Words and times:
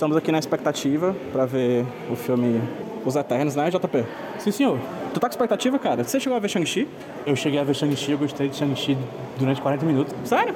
Estamos 0.00 0.16
aqui 0.16 0.32
na 0.32 0.38
expectativa 0.38 1.14
pra 1.30 1.44
ver 1.44 1.84
o 2.10 2.16
filme 2.16 2.58
Os 3.04 3.16
Eternos, 3.16 3.54
né, 3.54 3.70
JP? 3.70 4.06
Sim, 4.38 4.50
senhor. 4.50 4.78
Tu 5.12 5.20
tá 5.20 5.26
com 5.26 5.32
expectativa, 5.32 5.78
cara? 5.78 6.02
Você 6.02 6.18
chegou 6.18 6.38
a 6.38 6.40
ver 6.40 6.48
Shang-Chi? 6.48 6.88
Eu 7.26 7.36
cheguei 7.36 7.60
a 7.60 7.64
ver 7.64 7.74
Shang-Chi, 7.74 8.12
eu 8.12 8.16
gostei 8.16 8.48
de 8.48 8.56
Shang-Chi 8.56 8.96
durante 9.38 9.60
40 9.60 9.84
minutos. 9.84 10.14
Sério? 10.24 10.54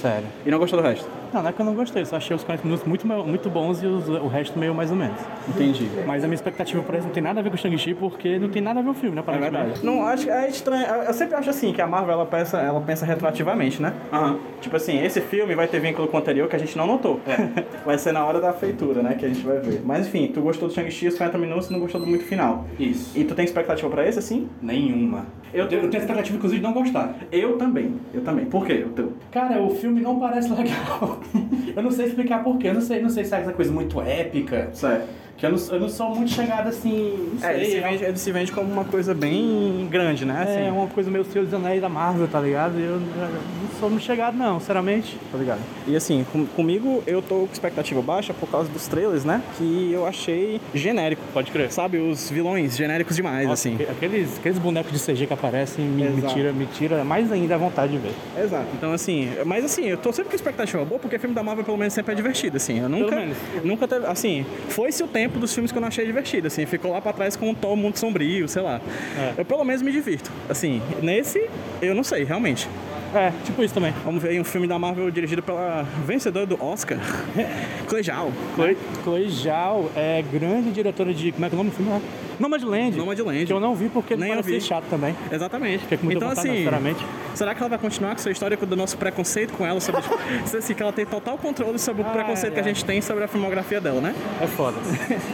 Sério. 0.00 0.26
E 0.46 0.50
não 0.50 0.58
gostou 0.58 0.80
do 0.80 0.82
resto? 0.82 1.06
Não, 1.32 1.42
não 1.42 1.50
é 1.50 1.52
que 1.52 1.60
eu 1.60 1.66
não 1.66 1.74
gostei, 1.74 2.04
só 2.04 2.16
achei 2.16 2.34
os 2.34 2.42
40 2.44 2.64
minutos 2.64 2.86
muito, 2.86 3.06
muito 3.06 3.50
bons 3.50 3.82
e 3.82 3.86
os- 3.86 4.08
o 4.08 4.26
resto 4.28 4.58
meio 4.58 4.74
mais 4.74 4.90
ou 4.90 4.96
menos. 4.96 5.16
Entendi. 5.48 5.88
Mas 6.06 6.22
a 6.24 6.26
minha 6.26 6.34
expectativa 6.34 6.82
por 6.82 6.94
isso 6.94 7.04
não 7.04 7.12
tem 7.12 7.22
nada 7.22 7.40
a 7.40 7.42
ver 7.42 7.50
com 7.50 7.56
Shang-Chi, 7.56 7.94
porque 7.94 8.38
não 8.38 8.48
tem 8.48 8.62
nada 8.62 8.80
a 8.80 8.82
ver 8.82 8.86
com 8.86 8.92
o 8.92 8.98
filme, 8.98 9.16
né? 9.16 9.22
É 9.26 9.38
verdade. 9.38 9.84
Não, 9.84 10.04
acho 10.06 10.30
é 10.30 10.48
estranho. 10.48 10.84
Eu 10.86 11.12
sempre 11.14 11.34
acho 11.36 11.50
assim 11.50 11.72
que 11.72 11.80
a 11.82 11.86
Marvel 11.86 12.12
ela 12.14 12.26
pensa, 12.26 12.58
ela 12.58 12.80
pensa 12.80 13.04
retroativamente, 13.06 13.80
né? 13.82 13.92
Tipo 14.60 14.76
assim, 14.76 15.02
esse 15.04 15.20
filme 15.20 15.54
vai 15.54 15.66
ter 15.68 15.80
vínculo 15.80 16.08
com 16.08 16.16
o 16.16 16.20
anterior 16.20 16.48
que 16.48 16.56
a 16.56 16.58
gente 16.58 16.76
não 16.76 16.86
notou. 16.86 17.20
vai 17.84 17.98
ser 17.98 18.12
na 18.12 18.24
hora 18.24 18.40
da 18.40 18.52
feitura, 18.52 19.02
né? 19.02 19.14
Que 19.18 19.24
a 19.26 19.28
gente 19.28 19.44
vai 19.44 19.58
ver. 19.58 19.82
Mas 19.84 20.06
enfim, 20.06 20.28
tu 20.32 20.40
gostou 20.40 20.68
do 20.68 20.74
Shang-Chi, 20.74 21.08
os 21.08 21.16
40 21.16 21.38
minutos, 21.38 21.68
e 21.68 21.72
não 21.72 21.80
gostou 21.80 22.00
do 22.00 22.06
muito 22.06 22.24
final. 22.24 22.64
Isso. 22.78 23.18
E 23.18 23.24
tu 23.24 23.34
tem 23.34 23.44
expectativa 23.44 23.88
pra 23.90 24.06
esse, 24.06 24.18
assim? 24.18 24.48
Nenhuma. 24.62 25.26
Eu 25.52 25.64
Eu, 25.66 25.70
eu 25.82 25.90
tenho 25.90 26.00
expectativa, 26.00 26.36
inclusive, 26.36 26.60
de 26.60 26.66
não 26.66 26.72
gostar. 26.72 27.14
Eu 27.32 27.56
também. 27.56 27.94
Eu 28.12 28.20
também. 28.22 28.44
Por 28.44 28.64
quê? 28.66 28.84
O 28.86 28.90
teu? 28.90 29.12
Cara, 29.32 29.60
o 29.62 29.70
filme 29.70 30.00
não 30.00 30.18
parece 30.20 30.50
legal. 30.52 31.15
Eu 31.76 31.82
não 31.82 31.90
sei 31.90 32.06
explicar 32.06 32.42
porquê. 32.42 32.68
Eu 32.68 32.74
não 32.74 32.80
sei, 32.80 33.00
não 33.00 33.08
sei 33.08 33.24
se 33.24 33.34
é 33.34 33.40
essa 33.40 33.52
coisa 33.52 33.72
muito 33.72 34.00
épica. 34.00 34.70
Certo. 34.72 35.25
Que 35.36 35.44
eu 35.44 35.50
não, 35.52 35.58
eu 35.70 35.80
não 35.80 35.88
sou 35.88 36.14
muito 36.14 36.30
chegado 36.32 36.68
assim. 36.68 37.28
Não 37.34 37.38
sei. 37.40 37.48
É, 37.50 37.54
ele 37.56 37.64
se, 37.66 37.80
vende, 37.80 38.04
ele 38.04 38.16
se 38.18 38.32
vende 38.32 38.52
como 38.52 38.72
uma 38.72 38.84
coisa 38.84 39.12
bem 39.14 39.86
grande, 39.90 40.24
né? 40.24 40.42
Assim. 40.42 40.66
É 40.68 40.72
uma 40.72 40.86
coisa 40.86 41.10
meio 41.10 41.24
Senhor 41.26 41.44
dos 41.44 41.52
Anéis 41.52 41.80
da 41.82 41.88
Marvel, 41.90 42.26
tá 42.26 42.40
ligado? 42.40 42.78
E 42.78 42.82
Eu, 42.82 42.92
eu 42.92 43.00
não 43.00 43.68
sou 43.78 43.90
muito 43.90 44.02
chegado, 44.04 44.34
não, 44.36 44.58
sinceramente. 44.58 45.18
Tá 45.30 45.36
ligado? 45.36 45.60
E 45.86 45.94
assim, 45.94 46.24
com- 46.32 46.46
comigo 46.46 47.02
eu 47.06 47.20
tô 47.20 47.40
com 47.40 47.48
expectativa 47.52 48.00
baixa 48.00 48.32
por 48.32 48.48
causa 48.48 48.70
dos 48.70 48.86
trailers, 48.88 49.26
né? 49.26 49.42
Que 49.58 49.90
eu 49.92 50.06
achei 50.06 50.58
genérico. 50.74 51.20
Pode 51.34 51.50
crer. 51.50 51.70
Sabe, 51.70 51.98
os 51.98 52.30
vilões 52.30 52.74
genéricos 52.74 53.14
demais, 53.14 53.46
Nossa, 53.46 53.68
assim. 53.68 53.74
aque- 53.74 53.90
Aqueles, 54.06 54.38
aqueles 54.38 54.58
bonecos 54.58 54.90
de 54.92 54.98
CG 54.98 55.26
que 55.26 55.34
aparecem 55.34 55.84
me, 55.84 56.02
me 56.08 56.22
tira, 56.22 56.50
me 56.52 56.64
tira 56.66 57.04
mais 57.04 57.30
ainda 57.30 57.56
a 57.56 57.58
vontade 57.58 57.92
de 57.92 57.98
ver. 57.98 58.12
Exato. 58.42 58.66
Então, 58.74 58.90
assim, 58.92 59.30
mas 59.44 59.66
assim, 59.66 59.84
eu 59.84 59.98
tô 59.98 60.12
sempre 60.14 60.30
com 60.30 60.36
expectativa 60.36 60.82
boa, 60.84 60.98
porque 60.98 61.18
filme 61.18 61.34
da 61.34 61.42
Marvel 61.42 61.62
pelo 61.64 61.76
menos 61.76 61.92
sempre 61.92 62.12
é 62.12 62.14
divertido, 62.16 62.56
assim. 62.56 62.78
Eu 62.80 62.88
nunca. 62.88 63.14
menos. 63.16 63.36
Nunca 63.62 63.86
teve. 63.86 64.06
Assim, 64.06 64.46
foi-se 64.70 65.02
o 65.02 65.06
tempo 65.06 65.25
dos 65.28 65.52
filmes 65.52 65.72
que 65.72 65.78
eu 65.78 65.80
não 65.80 65.88
achei 65.88 66.06
divertido, 66.06 66.46
assim. 66.46 66.66
Ficou 66.66 66.92
lá 66.92 67.00
pra 67.00 67.12
trás 67.12 67.36
com 67.36 67.50
o 67.50 67.54
Thor 67.54 67.76
Mundo 67.76 67.96
Sombrio, 67.96 68.48
sei 68.48 68.62
lá. 68.62 68.80
É. 69.18 69.34
Eu 69.38 69.44
pelo 69.44 69.64
menos 69.64 69.82
me 69.82 69.92
divirto. 69.92 70.30
Assim, 70.48 70.82
nesse, 71.02 71.48
eu 71.80 71.94
não 71.94 72.04
sei, 72.04 72.24
realmente. 72.24 72.68
É, 73.14 73.32
tipo 73.44 73.62
isso 73.62 73.74
também. 73.74 73.92
Vamos 74.04 74.22
ver 74.22 74.30
aí 74.30 74.40
um 74.40 74.44
filme 74.44 74.66
da 74.66 74.78
Marvel 74.78 75.10
dirigido 75.10 75.42
pela 75.42 75.86
vencedora 76.04 76.46
do 76.46 76.62
Oscar. 76.62 76.98
Chloe, 77.88 78.76
Chloe 79.02 79.28
Zhao 79.30 79.90
é 79.94 80.22
grande 80.22 80.70
diretora 80.70 81.14
de. 81.14 81.32
Como 81.32 81.44
é 81.44 81.48
que 81.48 81.54
é 81.54 81.56
o 81.56 81.58
nome 81.58 81.70
do 81.70 81.76
filme 81.76 81.92
lá? 81.92 82.00
Nomadland. 82.38 82.96
Nomadland. 82.96 83.46
Que 83.46 83.52
eu 83.52 83.60
não 83.60 83.74
vi 83.74 83.88
porque 83.88 84.14
Nem 84.14 84.30
ele 84.30 84.40
eu 84.40 84.44
parece 84.44 84.66
chato 84.66 84.84
também. 84.90 85.14
Exatamente. 85.30 85.82
Fiquei 85.82 85.98
com 85.98 86.04
muita 86.04 86.18
então, 86.18 86.28
vontade, 86.28 86.48
assim, 86.48 86.58
sinceramente. 86.58 87.06
será 87.34 87.54
que 87.54 87.62
ela 87.62 87.68
vai 87.70 87.78
continuar 87.78 88.10
com 88.10 88.16
essa 88.16 88.30
história 88.30 88.56
do 88.56 88.76
nosso 88.76 88.96
preconceito 88.98 89.52
com 89.54 89.64
ela 89.64 89.80
sobre. 89.80 90.02
assim, 90.44 90.74
que 90.74 90.82
ela 90.82 90.92
tem 90.92 91.06
total 91.06 91.38
controle 91.38 91.78
sobre 91.78 92.02
o 92.02 92.06
Ah, 92.06 92.10
preconceito 92.10 92.52
que 92.52 92.60
a 92.60 92.62
é. 92.62 92.66
gente 92.66 92.84
tem 92.84 93.00
sobre 93.00 93.24
a 93.24 93.28
filmografia 93.28 93.80
dela, 93.80 94.00
né? 94.00 94.14
É 94.40 94.46
foda. 94.46 94.76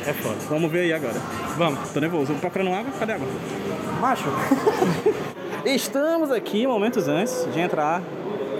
É 0.06 0.12
foda. 0.12 0.36
Vamos 0.48 0.70
ver 0.70 0.80
aí 0.80 0.92
agora. 0.92 1.20
Vamos. 1.56 1.90
Tô 1.90 2.00
nervoso. 2.00 2.26
Vou 2.26 2.36
procurando 2.36 2.72
água? 2.72 2.92
Cadê 2.98 3.12
a 3.12 3.14
água? 3.16 3.28
Macho. 4.00 4.24
Estamos 5.64 6.32
aqui 6.32 6.66
momentos 6.66 7.06
antes 7.06 7.46
de 7.52 7.60
entrar 7.60 8.02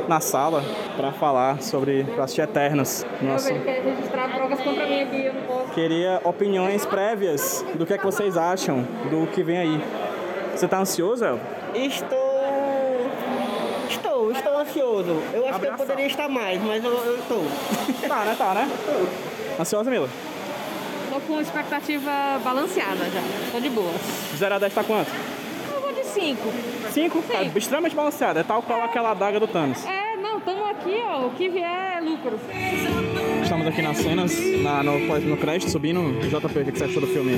na 0.07 0.21
sala 0.21 0.63
pra 0.97 1.11
falar 1.11 1.61
sobre 1.61 2.05
pra 2.05 2.25
assistir 2.25 2.43
Eternos. 2.43 3.05
Nossa. 3.21 3.51
Ele 3.51 3.65
quer 3.65 3.83
registrar 3.83 4.33
provas 4.33 4.61
contra 4.61 4.87
mim 4.87 5.03
aqui, 5.03 5.25
eu 5.25 5.35
não 5.35 5.43
posso. 5.43 5.73
Queria 5.73 6.21
opiniões 6.23 6.87
prévias 6.87 7.65
do 7.75 7.85
que 7.85 7.95
é 7.95 7.99
que 7.99 8.05
vocês 8.05 8.37
acham 8.37 8.87
do 9.11 9.27
que 9.33 9.43
vem 9.43 9.59
aí. 9.59 9.81
Você 10.55 10.69
tá 10.69 10.79
ansioso, 10.79 11.25
El? 11.25 11.41
Estou. 11.75 12.19
Estou, 13.91 14.31
estou 14.31 14.59
ansioso. 14.59 15.23
Eu 15.35 15.49
acho 15.49 15.59
que 15.59 15.67
eu 15.67 15.75
poderia 15.75 16.07
estar 16.07 16.29
mais, 16.29 16.63
mas 16.63 16.85
eu, 16.85 16.93
eu 16.93 17.19
estou. 17.19 17.43
Tá, 18.09 18.25
né? 18.25 18.35
Tá, 18.39 18.55
né? 18.55 18.71
Ansiosa, 19.59 19.91
Mila? 19.91 20.09
Tô 21.11 21.21
com 21.21 21.41
expectativa 21.41 22.39
balanceada 22.45 23.05
já. 23.07 23.51
Tô 23.51 23.59
de 23.59 23.71
boa. 23.71 23.93
0 24.37 24.55
a 24.55 24.59
10 24.61 24.73
tá 24.73 24.85
quanto? 24.85 25.11
5. 26.15 26.39
5? 26.93 27.23
Tá 27.23 27.43
extremamente 27.43 27.95
balanceada. 27.97 28.41
É 28.41 28.43
tal 28.43 28.63
qual 28.63 28.83
aquela 28.83 29.11
adaga 29.13 29.39
do 29.41 29.47
Thanos. 29.47 29.85
É, 29.87 30.17
não, 30.17 30.41
tamo 30.41 30.65
aqui, 30.67 30.95
ó. 31.07 31.27
O 31.27 31.31
que 31.31 31.49
vier 31.49 31.99
é 31.99 32.01
lucro. 32.01 32.39
Estamos 33.43 33.67
aqui 33.67 33.83
nas 33.83 33.97
cenas, 33.99 34.33
na, 34.63 34.83
no, 34.83 34.99
no 34.99 35.37
crédito, 35.37 35.71
subindo. 35.71 36.01
JP, 36.29 36.59
o 36.61 36.65
que 36.65 36.73
que 36.73 36.79
você 36.79 36.85
achou 36.85 37.01
do 37.01 37.07
filme? 37.07 37.33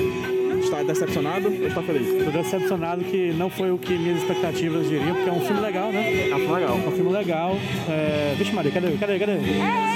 Está 0.63 0.81
decepcionado 0.81 1.47
ou 1.47 1.67
está 1.67 1.81
feliz? 1.83 2.23
Tô 2.25 2.31
decepcionado 2.31 3.03
que 3.03 3.31
não 3.33 3.49
foi 3.49 3.71
o 3.71 3.77
que 3.77 3.93
minhas 3.93 4.17
expectativas 4.19 4.87
diriam, 4.89 5.13
porque 5.13 5.29
é 5.29 5.33
um 5.33 5.41
filme 5.41 5.61
legal, 5.61 5.91
né? 5.91 6.29
Ah, 6.33 6.39
foi 6.47 6.59
legal. 6.59 6.79
É 6.83 6.87
um 6.87 6.91
filme 6.91 7.11
legal. 7.11 7.55
É... 7.89 8.35
Vixe 8.37 8.51
Maria, 8.51 8.71
cadê? 8.71 8.91
Cadê? 8.97 9.19
Cadê? 9.19 9.31
É 9.33 9.35
ele, 9.35 9.39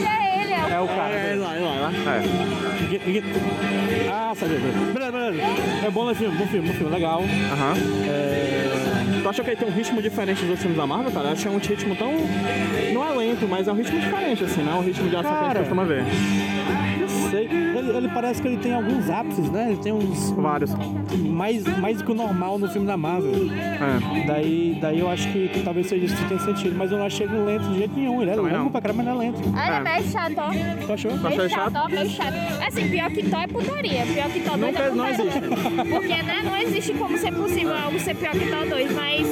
é 0.06 0.42
ele. 0.44 0.54
É 0.54 0.76
É 0.76 0.80
o... 0.80 0.84
o 0.84 0.88
cara. 0.88 1.14
É, 1.14 1.36
lá, 1.36 1.56
é 1.56 1.60
lá, 1.60 1.76
é 1.76 1.80
lá. 1.80 1.92
É. 2.16 3.00
Ninguém- 3.08 3.24
Ah, 4.12 4.34
sabia. 4.36 4.58
Beleza, 4.60 5.12
beleza. 5.12 5.42
É 5.88 5.90
bom, 5.90 6.06
né, 6.06 6.14
filme? 6.14 6.38
Bom 6.38 6.46
filme, 6.48 6.68
bom 6.68 6.74
filme. 6.76 6.94
Legal. 6.94 7.24
Aham. 7.54 7.74
É... 8.08 8.69
Tu 9.22 9.28
acha 9.30 9.44
que 9.44 9.50
ele 9.50 9.58
tem 9.58 9.68
um 9.68 9.72
ritmo 9.72 10.02
diferente 10.02 10.40
dos 10.40 10.50
outros 10.50 10.62
filmes 10.62 10.78
da 10.78 10.88
Marvel, 10.88 11.12
cara? 11.12 11.28
Eu 11.30 11.34
achei 11.34 11.52
um 11.52 11.58
ritmo 11.58 11.96
tão. 11.96 12.12
Não 12.94 13.06
é 13.06 13.16
lento, 13.16 13.48
mas 13.48 13.68
é 13.68 13.72
um 13.72 13.76
ritmo 13.76 14.00
diferente, 14.00 14.44
assim, 14.44 14.64
não 14.64 14.74
é 14.74 14.76
um 14.76 14.82
ritmo 14.84 15.10
de 15.10 15.16
ação 15.16 15.32
que 15.32 15.38
a 15.38 15.42
gente 15.42 15.48
Cara. 15.48 15.60
costuma 15.60 15.84
ver. 15.84 16.04
Não 17.30 17.38
sei. 17.38 17.46
Ele, 17.46 17.98
ele 17.98 18.10
parece 18.10 18.42
que 18.42 18.48
ele 18.48 18.58
tem 18.58 18.74
alguns 18.74 19.10
ápices, 19.10 19.50
né? 19.52 19.68
Ele 19.72 19.78
tem 19.78 19.92
uns. 19.94 20.32
Vários. 20.32 20.72
Mais, 21.20 21.64
mais 21.80 21.98
do 22.00 22.04
que 22.04 22.12
o 22.12 22.16
normal 22.16 22.58
no 22.58 22.68
filme 22.68 22.88
da 22.88 22.98
Marvel. 22.98 23.32
É. 23.32 24.26
Daí, 24.26 24.78
daí 24.82 25.00
eu 25.00 25.10
acho 25.10 25.32
que, 25.32 25.50
talvez 25.64 25.88
seja 25.88 26.06
isso 26.06 26.16
que 26.16 26.26
tem 26.26 26.40
sentido. 26.40 26.76
Mas 26.78 26.92
eu 26.92 26.98
não 26.98 27.06
achei 27.06 27.26
ele 27.26 27.38
lento 27.38 27.64
de 27.70 27.78
jeito 27.78 27.94
nenhum. 27.96 28.22
Ele 28.22 28.32
é 28.32 28.36
Também 28.36 28.52
longo 28.52 28.64
não. 28.66 28.72
pra 28.72 28.82
caramba, 28.82 29.04
mas 29.04 29.14
não 29.16 29.22
é 29.22 29.26
lento. 29.26 29.40
Ah, 29.56 29.68
ele 29.68 29.76
É. 29.76 29.78
é 29.92 29.98
meio 30.00 30.12
chato, 30.12 30.34
ó. 30.38 30.50
Tu 30.86 30.94
achou? 30.94 31.12
Achou 31.12 31.30
Meio 31.30 31.50
chato? 31.50 31.74
chato, 31.74 31.76
ó, 31.86 31.90
meio 31.90 32.10
chato. 32.10 32.36
Assim, 32.68 32.90
pior 32.90 33.10
que 33.12 33.30
Tó 33.30 33.40
é 33.40 33.48
putaria. 33.48 34.06
Pior 34.14 34.30
que 34.30 34.40
Tó 34.42 34.58
2 34.58 34.62
Nunca- 34.62 34.80
é 34.84 34.90
não 34.90 35.06
putaria. 35.06 35.26
existe. 35.26 35.90
Porque, 35.90 36.24
né, 36.24 36.42
não 36.44 36.58
existe 36.58 36.94
como 36.94 37.18
ser 37.18 37.32
possível 37.34 37.76
algo 37.76 38.00
ser 38.00 38.16
pior 38.16 38.32
que 38.32 38.48
Tó 38.48 38.66
2, 38.70 38.92
mas 38.94 39.28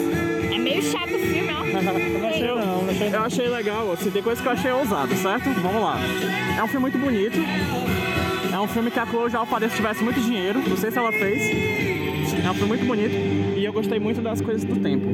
é 0.53 0.57
meio 0.57 0.81
chato 0.83 1.15
o 1.15 1.19
filme, 1.19 1.49
ó. 1.51 1.57
Eu 3.07 3.19
não 3.19 3.25
achei 3.25 3.45
não, 3.45 3.51
não 3.51 3.57
legal, 3.57 3.91
assim, 3.93 4.11
tem 4.11 4.21
coisas 4.21 4.41
que 4.41 4.47
eu 4.47 4.51
achei 4.51 4.71
ousado, 4.71 5.13
certo? 5.15 5.49
Vamos 5.61 5.81
lá. 5.81 5.97
É 6.57 6.63
um 6.63 6.67
filme 6.67 6.81
muito 6.89 6.97
bonito. 6.97 7.37
É 8.53 8.59
um 8.59 8.67
filme 8.67 8.91
que 8.91 8.99
a 8.99 9.05
Chloe 9.05 9.29
já 9.29 9.45
se 9.45 9.75
tivesse 9.75 10.03
muito 10.03 10.19
dinheiro. 10.19 10.59
Não 10.67 10.77
sei 10.77 10.91
se 10.91 10.97
ela 10.97 11.11
fez. 11.11 11.41
É 12.45 12.49
um 12.49 12.53
filme 12.53 12.69
muito 12.69 12.85
bonito. 12.85 13.13
E 13.57 13.63
eu 13.63 13.71
gostei 13.71 13.99
muito 13.99 14.21
das 14.21 14.41
coisas 14.41 14.63
do 14.63 14.79
tempo. 14.79 15.05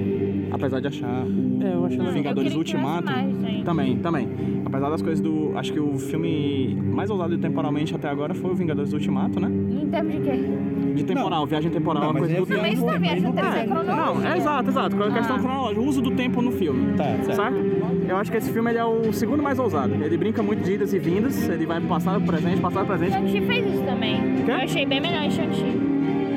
Apesar 0.51 0.79
de 0.79 0.87
achar 0.87 1.25
É, 1.61 1.73
eu 1.73 1.85
achei 1.85 1.97
legal. 1.97 2.13
Vingadores 2.13 2.51
Eu 2.51 2.57
Ultimato. 2.59 3.05
mais. 3.05 3.63
Também, 3.63 3.97
também. 3.97 4.29
Apesar 4.65 4.89
das 4.89 5.01
coisas 5.01 5.19
do. 5.21 5.57
Acho 5.57 5.73
que 5.73 5.79
o 5.79 5.97
filme 5.97 6.75
mais 6.75 7.09
ousado 7.09 7.37
temporalmente 7.37 7.95
até 7.95 8.07
agora 8.09 8.33
foi 8.33 8.51
o 8.51 8.55
Vingadores 8.55 8.93
Ultimato, 8.93 9.39
né? 9.39 9.49
Em 9.49 9.89
termos 9.89 10.13
de 10.13 10.21
quê? 10.21 10.72
De 10.93 11.03
temporal, 11.03 11.45
viagem 11.45 11.71
temporal, 11.71 12.03
Não, 12.03 12.09
uma 12.11 12.19
mas 12.19 12.21
coisa 12.21 12.35
é 12.35 12.39
do 12.39 12.45
viagem 12.45 12.63
tempo. 12.71 12.85
Mas 12.85 12.93
isso 12.93 12.93
também, 12.93 13.21
não 13.21 13.29
é 13.57 13.65
cronológica. 13.65 13.95
Não, 14.23 14.31
é 14.33 14.37
exato, 14.37 14.69
exato. 14.69 14.95
Com 14.95 15.03
a 15.03 15.11
questão 15.11 15.39
cronológica, 15.39 15.81
o 15.81 15.85
uso 15.85 16.01
do 16.01 16.11
tempo 16.11 16.41
no 16.41 16.51
filme. 16.51 16.93
Tá, 16.97 17.03
certo. 17.03 17.35
Certo? 17.35 17.83
Eu 18.07 18.17
acho 18.17 18.31
que 18.31 18.37
esse 18.37 18.51
filme 18.51 18.69
ele 18.71 18.79
é 18.79 18.85
o 18.85 19.11
segundo 19.13 19.41
mais 19.41 19.57
ousado. 19.59 19.93
Ele 19.95 20.17
brinca 20.17 20.43
muito 20.43 20.63
de 20.63 20.73
idas 20.73 20.93
e 20.93 20.99
vindas, 20.99 21.47
ele 21.49 21.65
vai 21.65 21.79
pro 21.79 21.89
passado, 21.89 22.21
pro 22.21 22.27
presente, 22.33 22.61
passado, 22.61 22.85
presente. 22.85 23.11
Shang-Chi 23.13 23.41
fez 23.41 23.73
isso 23.73 23.83
também. 23.83 24.21
Quê? 24.45 24.51
Eu 24.51 24.55
achei 24.55 24.85
bem 24.85 25.01
melhor 25.01 25.23
em 25.23 25.31
Shang-Chi. 25.31 25.93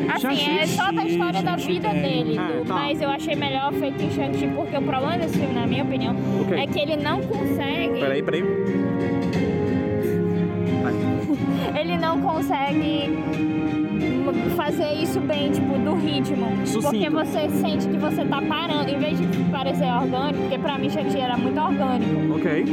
Assim, 0.08 0.58
é 0.58 0.66
só 0.66 0.92
da 0.92 1.04
história 1.04 1.42
da 1.42 1.56
vida 1.56 1.88
dele, 1.88 2.38
Ah, 2.38 2.62
tá. 2.66 2.74
mas 2.74 3.02
eu 3.02 3.08
achei 3.08 3.34
melhor 3.34 3.72
feito 3.72 4.02
em 4.02 4.10
Shang-Chi, 4.10 4.48
porque 4.54 4.76
o 4.76 4.82
problema 4.82 5.18
desse 5.18 5.38
filme, 5.38 5.54
na 5.54 5.66
minha 5.66 5.82
opinião, 5.82 6.14
Ok. 6.42 6.58
é 6.58 6.66
que 6.66 6.78
ele 6.78 6.96
não 6.96 7.20
consegue. 7.22 8.00
Peraí, 8.00 8.22
peraí. 8.22 8.44
Ele 11.78 11.96
não 11.98 12.20
consegue 12.20 13.18
fazer 14.56 14.92
isso 14.94 15.20
bem, 15.20 15.50
tipo, 15.50 15.78
do 15.78 15.94
ritmo. 15.94 16.66
Sucinto. 16.66 16.90
Porque 16.90 17.10
você 17.10 17.48
sente 17.50 17.86
que 17.88 17.96
você 17.98 18.24
tá 18.24 18.40
parando, 18.42 18.88
em 18.90 18.98
vez 18.98 19.18
de 19.18 19.26
parecer 19.50 19.84
orgânico, 19.86 20.40
porque 20.40 20.58
pra 20.58 20.78
mim 20.78 20.90
Shang-Chi 20.90 21.20
era 21.20 21.36
muito 21.36 21.60
orgânico. 21.60 22.34
Ok. 22.36 22.64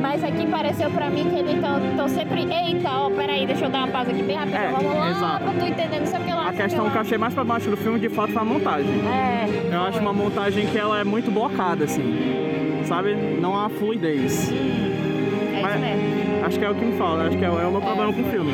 Mas 0.00 0.22
aqui 0.22 0.46
pareceu 0.46 0.90
pra 0.90 1.08
mim 1.10 1.24
que 1.30 1.36
ele 1.36 1.60
tá, 1.60 1.80
tô 1.96 2.08
sempre, 2.08 2.42
eita, 2.42 2.90
ó, 2.90 3.10
peraí, 3.10 3.46
deixa 3.46 3.64
eu 3.64 3.70
dar 3.70 3.78
uma 3.78 3.88
pausa 3.88 4.10
aqui 4.10 4.22
bem 4.22 4.36
rápido, 4.36 4.54
É, 4.54 4.68
vamos 4.70 4.94
lá, 4.94 5.10
exato. 5.10 5.44
pra 5.44 5.52
tu 5.54 5.64
entender, 5.66 5.98
não 6.00 6.06
sei 6.06 6.18
o 6.18 6.22
que 6.22 6.32
lá. 6.32 6.48
A 6.48 6.52
questão 6.52 6.90
que 6.90 6.96
eu 6.96 7.00
achei 7.00 7.18
mais 7.18 7.34
pra 7.34 7.44
baixo 7.44 7.70
do 7.70 7.76
filme, 7.76 7.98
de 7.98 8.08
fato, 8.08 8.32
foi 8.32 8.42
a 8.42 8.44
montagem. 8.44 8.90
É. 9.06 9.74
Eu 9.74 9.80
acho 9.82 9.98
uma 10.00 10.12
montagem 10.12 10.66
que 10.66 10.78
ela 10.78 11.00
é 11.00 11.04
muito 11.04 11.30
blocada, 11.30 11.84
assim. 11.84 12.82
Sabe? 12.84 13.14
Não 13.40 13.58
há 13.58 13.68
fluidez. 13.68 14.52
É 14.52 15.60
isso 15.60 15.78
mesmo. 15.78 16.44
Acho 16.46 16.58
que 16.58 16.64
é 16.64 16.70
o 16.70 16.74
que 16.74 16.84
me 16.84 16.96
fala, 16.96 17.24
acho 17.26 17.36
que 17.36 17.44
é, 17.44 17.48
é 17.48 17.50
o 17.50 17.70
meu 17.72 17.80
problema 17.80 18.12
com 18.12 18.20
o 18.20 18.24
filme. 18.24 18.52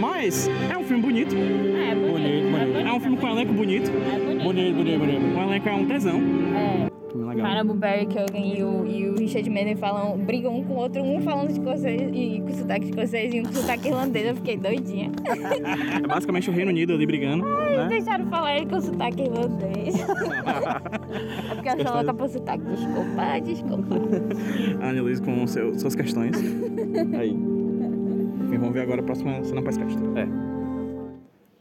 Mas 0.00 0.48
é 0.70 0.75
filme 0.86 1.02
bonito. 1.02 1.34
É, 1.34 1.94
bonito. 1.94 2.12
Bonito, 2.12 2.50
bonito. 2.50 2.88
É 2.88 2.92
um 2.92 3.00
filme 3.00 3.16
com 3.16 3.26
um 3.26 3.30
elenco 3.30 3.52
bonito. 3.52 3.90
É 3.90 4.18
bonito. 4.18 4.44
Bonito, 4.44 4.76
bonito, 4.76 4.98
bonito. 4.98 5.38
O 5.38 5.42
elenco 5.42 5.68
é 5.68 5.72
um 5.72 5.86
tesão. 5.86 6.20
É. 6.54 6.86
legal. 7.14 7.46
Marabu 7.46 7.74
Barry 7.74 8.06
Keoghan 8.06 8.38
e 8.38 8.62
o, 8.62 8.86
e 8.86 9.08
o 9.08 9.18
Richard 9.18 9.48
Madden 9.50 9.76
falam, 9.76 10.16
brigam 10.18 10.56
um 10.56 10.64
com 10.64 10.74
o 10.74 10.76
outro, 10.76 11.02
um 11.02 11.20
falando 11.20 11.50
escocês 11.50 12.10
e 12.12 12.40
com 12.40 12.52
sotaque 12.52 12.84
escocês 12.86 13.34
e 13.34 13.40
um 13.40 13.42
com 13.44 13.52
sotaque 13.52 13.88
irlandês. 13.88 14.26
Eu 14.28 14.36
fiquei 14.36 14.56
doidinha. 14.56 15.10
É 15.96 16.06
basicamente 16.06 16.48
o 16.50 16.52
Reino 16.52 16.70
Unido 16.70 16.92
ali 16.92 17.06
brigando, 17.06 17.44
né? 17.44 17.86
Deixaram 17.88 18.26
falar 18.26 18.56
ele 18.56 18.66
com 18.66 18.80
sotaque 18.80 19.22
irlandês. 19.22 19.94
é 21.50 21.54
porque 21.54 21.68
eu 21.68 21.86
sou 21.86 21.96
louca 21.96 22.14
por 22.14 22.28
sotaque. 22.28 22.64
Desculpa, 22.64 23.40
desculpa. 23.42 23.96
A 24.84 24.90
Annelise 24.90 25.22
com 25.22 25.46
seu, 25.46 25.78
suas 25.78 25.94
questões. 25.94 26.36
Aí. 27.18 27.30
Enfim, 27.30 28.58
vamos 28.58 28.74
ver 28.74 28.82
agora 28.82 29.00
a 29.00 29.04
próxima 29.04 29.42
cena 29.42 29.62
pós-crédito. 29.62 30.02
É. 30.16 30.45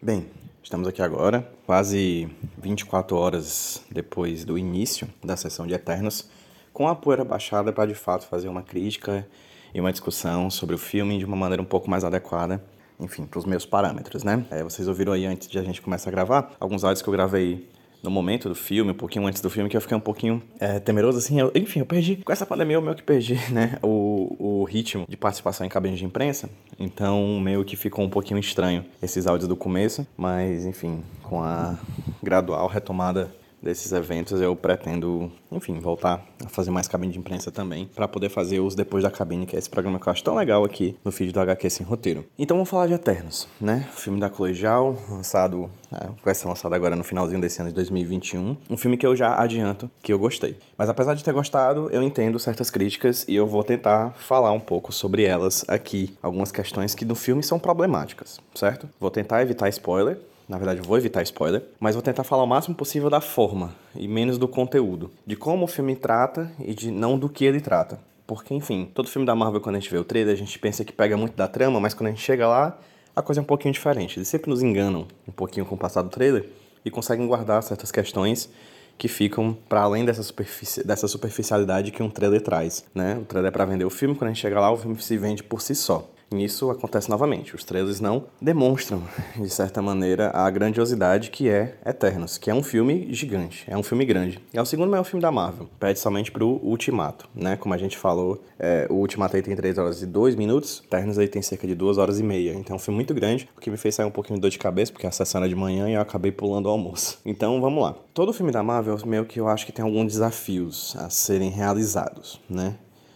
Bem, 0.06 0.28
estamos 0.62 0.88
aqui 0.88 1.02
agora, 1.02 1.52
quase 1.66 2.30
24 2.60 3.18
horas 3.18 3.82
depois 3.90 4.46
do 4.46 4.56
início 4.56 5.10
da 5.24 5.36
sessão 5.36 5.66
de 5.66 5.74
Eternos, 5.74 6.30
com 6.72 6.88
a 6.88 6.94
poeira 6.94 7.26
baixada 7.26 7.74
para 7.74 7.88
de 7.88 7.96
fato 7.96 8.28
fazer 8.28 8.48
uma 8.48 8.62
crítica 8.62 9.28
e 9.74 9.82
uma 9.82 9.92
discussão 9.92 10.48
sobre 10.52 10.76
o 10.76 10.78
filme 10.78 11.18
de 11.18 11.26
uma 11.26 11.36
maneira 11.36 11.60
um 11.60 11.66
pouco 11.66 11.90
mais 11.90 12.04
adequada, 12.04 12.64
enfim, 13.00 13.26
para 13.26 13.40
os 13.40 13.46
meus 13.46 13.66
parâmetros, 13.66 14.24
né? 14.24 14.46
É, 14.52 14.62
vocês 14.62 14.88
ouviram 14.88 15.12
aí 15.12 15.26
antes 15.26 15.48
de 15.48 15.58
a 15.58 15.64
gente 15.64 15.82
começar 15.82 16.12
a 16.12 16.14
gravar 16.14 16.56
alguns 16.60 16.84
áudios 16.84 17.02
que 17.02 17.10
eu 17.10 17.14
gravei 17.14 17.68
no 18.06 18.12
momento 18.12 18.48
do 18.48 18.56
filme, 18.56 18.92
um 18.92 18.96
pouquinho 18.96 19.26
antes 19.28 19.42
do 19.42 19.50
filme, 19.50 19.70
que 19.70 19.76
eu 19.76 19.82
fiquei 19.82 19.98
um 19.98 20.02
pouquinho 20.02 20.42
é, 20.60 20.80
temeroso, 20.80 21.18
assim. 21.18 21.40
Eu, 21.40 21.52
enfim, 21.54 21.80
eu 21.80 21.86
perdi. 21.86 22.18
Com 22.18 22.32
essa 22.32 22.46
pandemia, 22.46 22.78
eu 22.78 22.82
meio 22.82 22.96
que 22.96 23.04
perdi, 23.04 23.38
né? 23.52 23.78
O, 23.82 24.62
o 24.62 24.64
ritmo 24.64 25.06
de 25.10 25.18
participação 25.18 25.66
em 25.66 25.70
cabine 25.70 25.98
de 25.98 26.06
imprensa. 26.06 26.50
Então, 26.80 27.40
meio 27.40 27.66
que 27.66 27.76
ficou 27.76 28.06
um 28.06 28.10
pouquinho 28.10 28.40
estranho 28.40 28.86
esses 29.02 29.28
áudios 29.28 29.48
do 29.48 29.56
começo. 29.56 30.08
Mas, 30.16 30.66
enfim, 30.66 31.04
com 31.24 31.44
a 31.44 31.78
gradual 32.24 32.68
retomada 32.68 33.30
desses 33.66 33.92
eventos, 33.92 34.40
eu 34.40 34.56
pretendo, 34.56 35.32
enfim, 35.52 35.80
voltar 35.80 36.24
a 36.46 36.48
fazer 36.48 36.70
mais 36.70 36.88
cabine 36.88 37.12
de 37.12 37.18
imprensa 37.18 37.52
também, 37.52 37.90
para 37.96 38.08
poder 38.08 38.30
fazer 38.30 38.60
os 38.60 38.76
depois 38.76 39.04
da 39.04 39.10
cabine, 39.10 39.48
que 39.48 39.56
é 39.56 39.60
esse 39.60 39.70
programa 39.70 40.00
que 40.00 40.08
eu 40.08 40.12
acho 40.12 40.24
tão 40.24 40.36
legal 40.36 40.64
aqui 40.64 40.96
no 41.04 41.12
feed 41.12 41.32
do 41.32 41.40
HQ 41.40 41.70
Sem 41.72 41.86
Roteiro. 41.86 42.24
Então 42.38 42.56
vamos 42.56 42.70
falar 42.70 42.86
de 42.86 42.94
Eternos, 42.94 43.48
né? 43.60 43.90
O 43.92 44.00
filme 44.00 44.20
da 44.20 44.30
Colegial, 44.30 44.96
lançado, 45.10 45.70
é, 45.92 46.08
vai 46.24 46.36
ser 46.36 46.48
lançado 46.48 46.76
agora 46.76 46.96
no 46.96 47.04
finalzinho 47.04 47.42
desse 47.42 47.60
ano 47.60 47.70
de 47.70 47.76
2021. 47.76 48.56
Um 48.70 48.78
filme 48.78 48.98
que 48.98 49.08
eu 49.08 49.16
já 49.16 49.36
adianto 49.42 49.90
que 50.04 50.14
eu 50.14 50.20
gostei. 50.20 50.58
Mas 50.78 50.88
apesar 50.88 51.16
de 51.16 51.24
ter 51.24 51.34
gostado, 51.34 51.90
eu 51.92 52.04
entendo 52.04 52.38
certas 52.38 52.70
críticas 52.70 53.26
e 53.28 53.36
eu 53.36 53.48
vou 53.48 53.64
tentar 53.64 54.12
falar 54.12 54.52
um 54.52 54.60
pouco 54.60 54.94
sobre 54.94 55.24
elas 55.24 55.66
aqui. 55.68 56.16
Algumas 56.22 56.52
questões 56.52 56.94
que 56.94 57.04
no 57.04 57.16
filme 57.16 57.42
são 57.42 57.58
problemáticas, 57.58 58.40
certo? 58.54 58.88
Vou 59.00 59.10
tentar 59.10 59.42
evitar 59.42 59.68
spoiler, 59.70 60.20
na 60.48 60.58
verdade, 60.58 60.82
vou 60.82 60.98
evitar 60.98 61.24
spoiler, 61.24 61.64
mas 61.80 61.96
vou 61.96 62.02
tentar 62.02 62.24
falar 62.24 62.44
o 62.44 62.48
máximo 62.48 62.76
possível 62.76 63.10
da 63.10 63.20
forma 63.20 63.74
e 63.96 64.08
menos 64.08 64.38
do 64.38 64.48
conteúdo, 64.48 65.12
de 65.26 65.36
como 65.36 65.66
o 65.66 65.68
filme 65.68 65.96
trata 65.96 66.52
e 66.60 66.74
de 66.74 66.92
não 66.92 67.18
do 67.18 67.28
que 67.28 67.46
ele 67.46 67.60
trata. 67.60 68.00
Porque, 68.28 68.54
enfim, 68.54 68.90
todo 68.94 69.10
filme 69.10 69.26
da 69.26 69.36
Marvel, 69.36 69.62
quando 69.62 69.76
a 69.76 69.80
gente 69.80 69.92
vê 69.92 69.98
o 69.98 70.04
trailer, 70.04 70.34
a 70.34 70.38
gente 70.38 70.58
pensa 70.58 70.84
que 70.84 70.92
pega 70.92 71.16
muito 71.16 71.36
da 71.36 71.48
trama, 71.48 71.80
mas 71.80 71.94
quando 71.94 72.08
a 72.08 72.12
gente 72.12 72.22
chega 72.22 72.48
lá, 72.48 72.78
a 73.16 73.22
coisa 73.22 73.40
é 73.40 73.44
um 73.44 73.46
pouquinho 73.46 73.74
diferente. 73.74 74.18
Eles 74.18 74.28
sempre 74.28 74.50
nos 74.50 74.62
enganam 74.62 75.08
um 75.28 75.32
pouquinho 75.32 75.66
com 75.66 75.76
o 75.76 75.78
passado 75.78 76.10
do 76.10 76.12
trailer 76.12 76.50
e 76.84 76.90
conseguem 76.90 77.28
guardar 77.28 77.62
certas 77.64 77.92
questões 77.92 78.50
que 78.98 79.08
ficam 79.08 79.58
para 79.68 79.82
além 79.82 80.06
dessa, 80.06 80.24
superfici 80.24 80.86
dessa 80.86 81.08
superficialidade 81.08 81.92
que 81.92 82.02
um 82.02 82.10
trailer 82.10 82.42
traz, 82.42 82.86
né? 82.94 83.18
O 83.22 83.26
trailer 83.26 83.50
é 83.50 83.52
para 83.52 83.66
vender 83.66 83.86
o 83.86 83.90
filme, 83.90 84.16
quando 84.16 84.30
a 84.30 84.34
gente 84.34 84.42
chega 84.42 84.60
lá, 84.60 84.72
o 84.72 84.78
filme 84.78 85.00
se 85.02 85.18
vende 85.18 85.44
por 85.44 85.62
si 85.62 85.76
só. 85.76 86.08
Nisso 86.32 86.72
acontece 86.72 87.10
novamente. 87.10 87.56
Os 87.56 87.64
trailers 87.64 88.00
não 88.00 88.26
demonstram, 88.42 89.04
de 89.36 89.50
certa 89.50 89.82
maneira, 89.82 90.32
a 90.34 90.50
grandiosidade 90.50 91.30
que 91.30 91.50
é 91.50 91.78
Eternos, 91.86 92.38
que 92.38 92.50
é 92.50 92.54
um 92.54 92.64
filme 92.64 93.14
gigante, 93.14 93.64
é 93.68 93.78
um 93.78 93.84
filme 93.84 94.06
grande. 94.06 94.40
É 94.54 94.62
o 94.62 94.66
segundo 94.66 94.90
maior 94.90 95.04
filme 95.04 95.22
da 95.22 95.32
Marvel, 95.32 95.70
pede 95.80 96.00
somente 96.00 96.32
pro 96.32 96.60
Ultimato, 96.64 97.30
né? 97.36 97.56
Como 97.56 97.74
a 97.74 97.78
gente 97.78 97.98
falou, 97.98 98.44
é, 98.60 98.88
o 98.90 98.96
Ultimato 98.96 99.36
aí 99.36 99.42
tem 99.42 99.56
3 99.56 99.78
horas 99.78 100.02
e 100.02 100.06
2 100.06 100.36
minutos, 100.36 100.82
Eternos 100.86 101.18
aí 101.18 101.28
tem 101.28 101.42
cerca 101.42 101.68
de 101.68 101.76
2 101.76 101.98
horas 101.98 102.20
e 102.20 102.24
meia. 102.24 102.54
Então 102.54 102.76
é 102.76 102.78
um 102.78 102.80
filme 102.80 102.96
muito 102.96 103.14
grande, 103.14 103.48
o 103.56 103.62
que 103.62 103.70
me 103.70 103.78
fez 103.78 103.96
sair 103.96 104.06
um 104.06 104.12
pouquinho 104.12 104.38
de 104.38 104.42
dor 104.42 104.50
de 104.50 104.58
cabeça, 104.58 104.92
porque 104.92 105.08
a 105.08 105.12
sessão 105.12 105.40
era 105.40 105.50
de 105.50 105.56
manhã 105.56 105.90
e 105.90 105.94
eu 105.94 106.02
acabei 106.02 106.32
pulando 106.32 106.66
o 106.66 106.70
almoço. 106.70 107.20
Então 107.26 107.62
vamos 107.62 107.84
lá. 107.84 107.96
Todo 108.14 108.34
filme 108.34 108.52
da 108.52 108.64
Marvel, 108.64 108.98
meio 109.06 109.26
que 109.26 109.40
eu 109.40 109.48
acho 109.48 109.66
que 109.66 109.72
tem 109.72 109.84
alguns 109.86 110.14
desafios 110.14 110.96
a 110.98 111.10
serem 111.10 111.50
realizados, 111.50 112.42
né? 112.50 112.76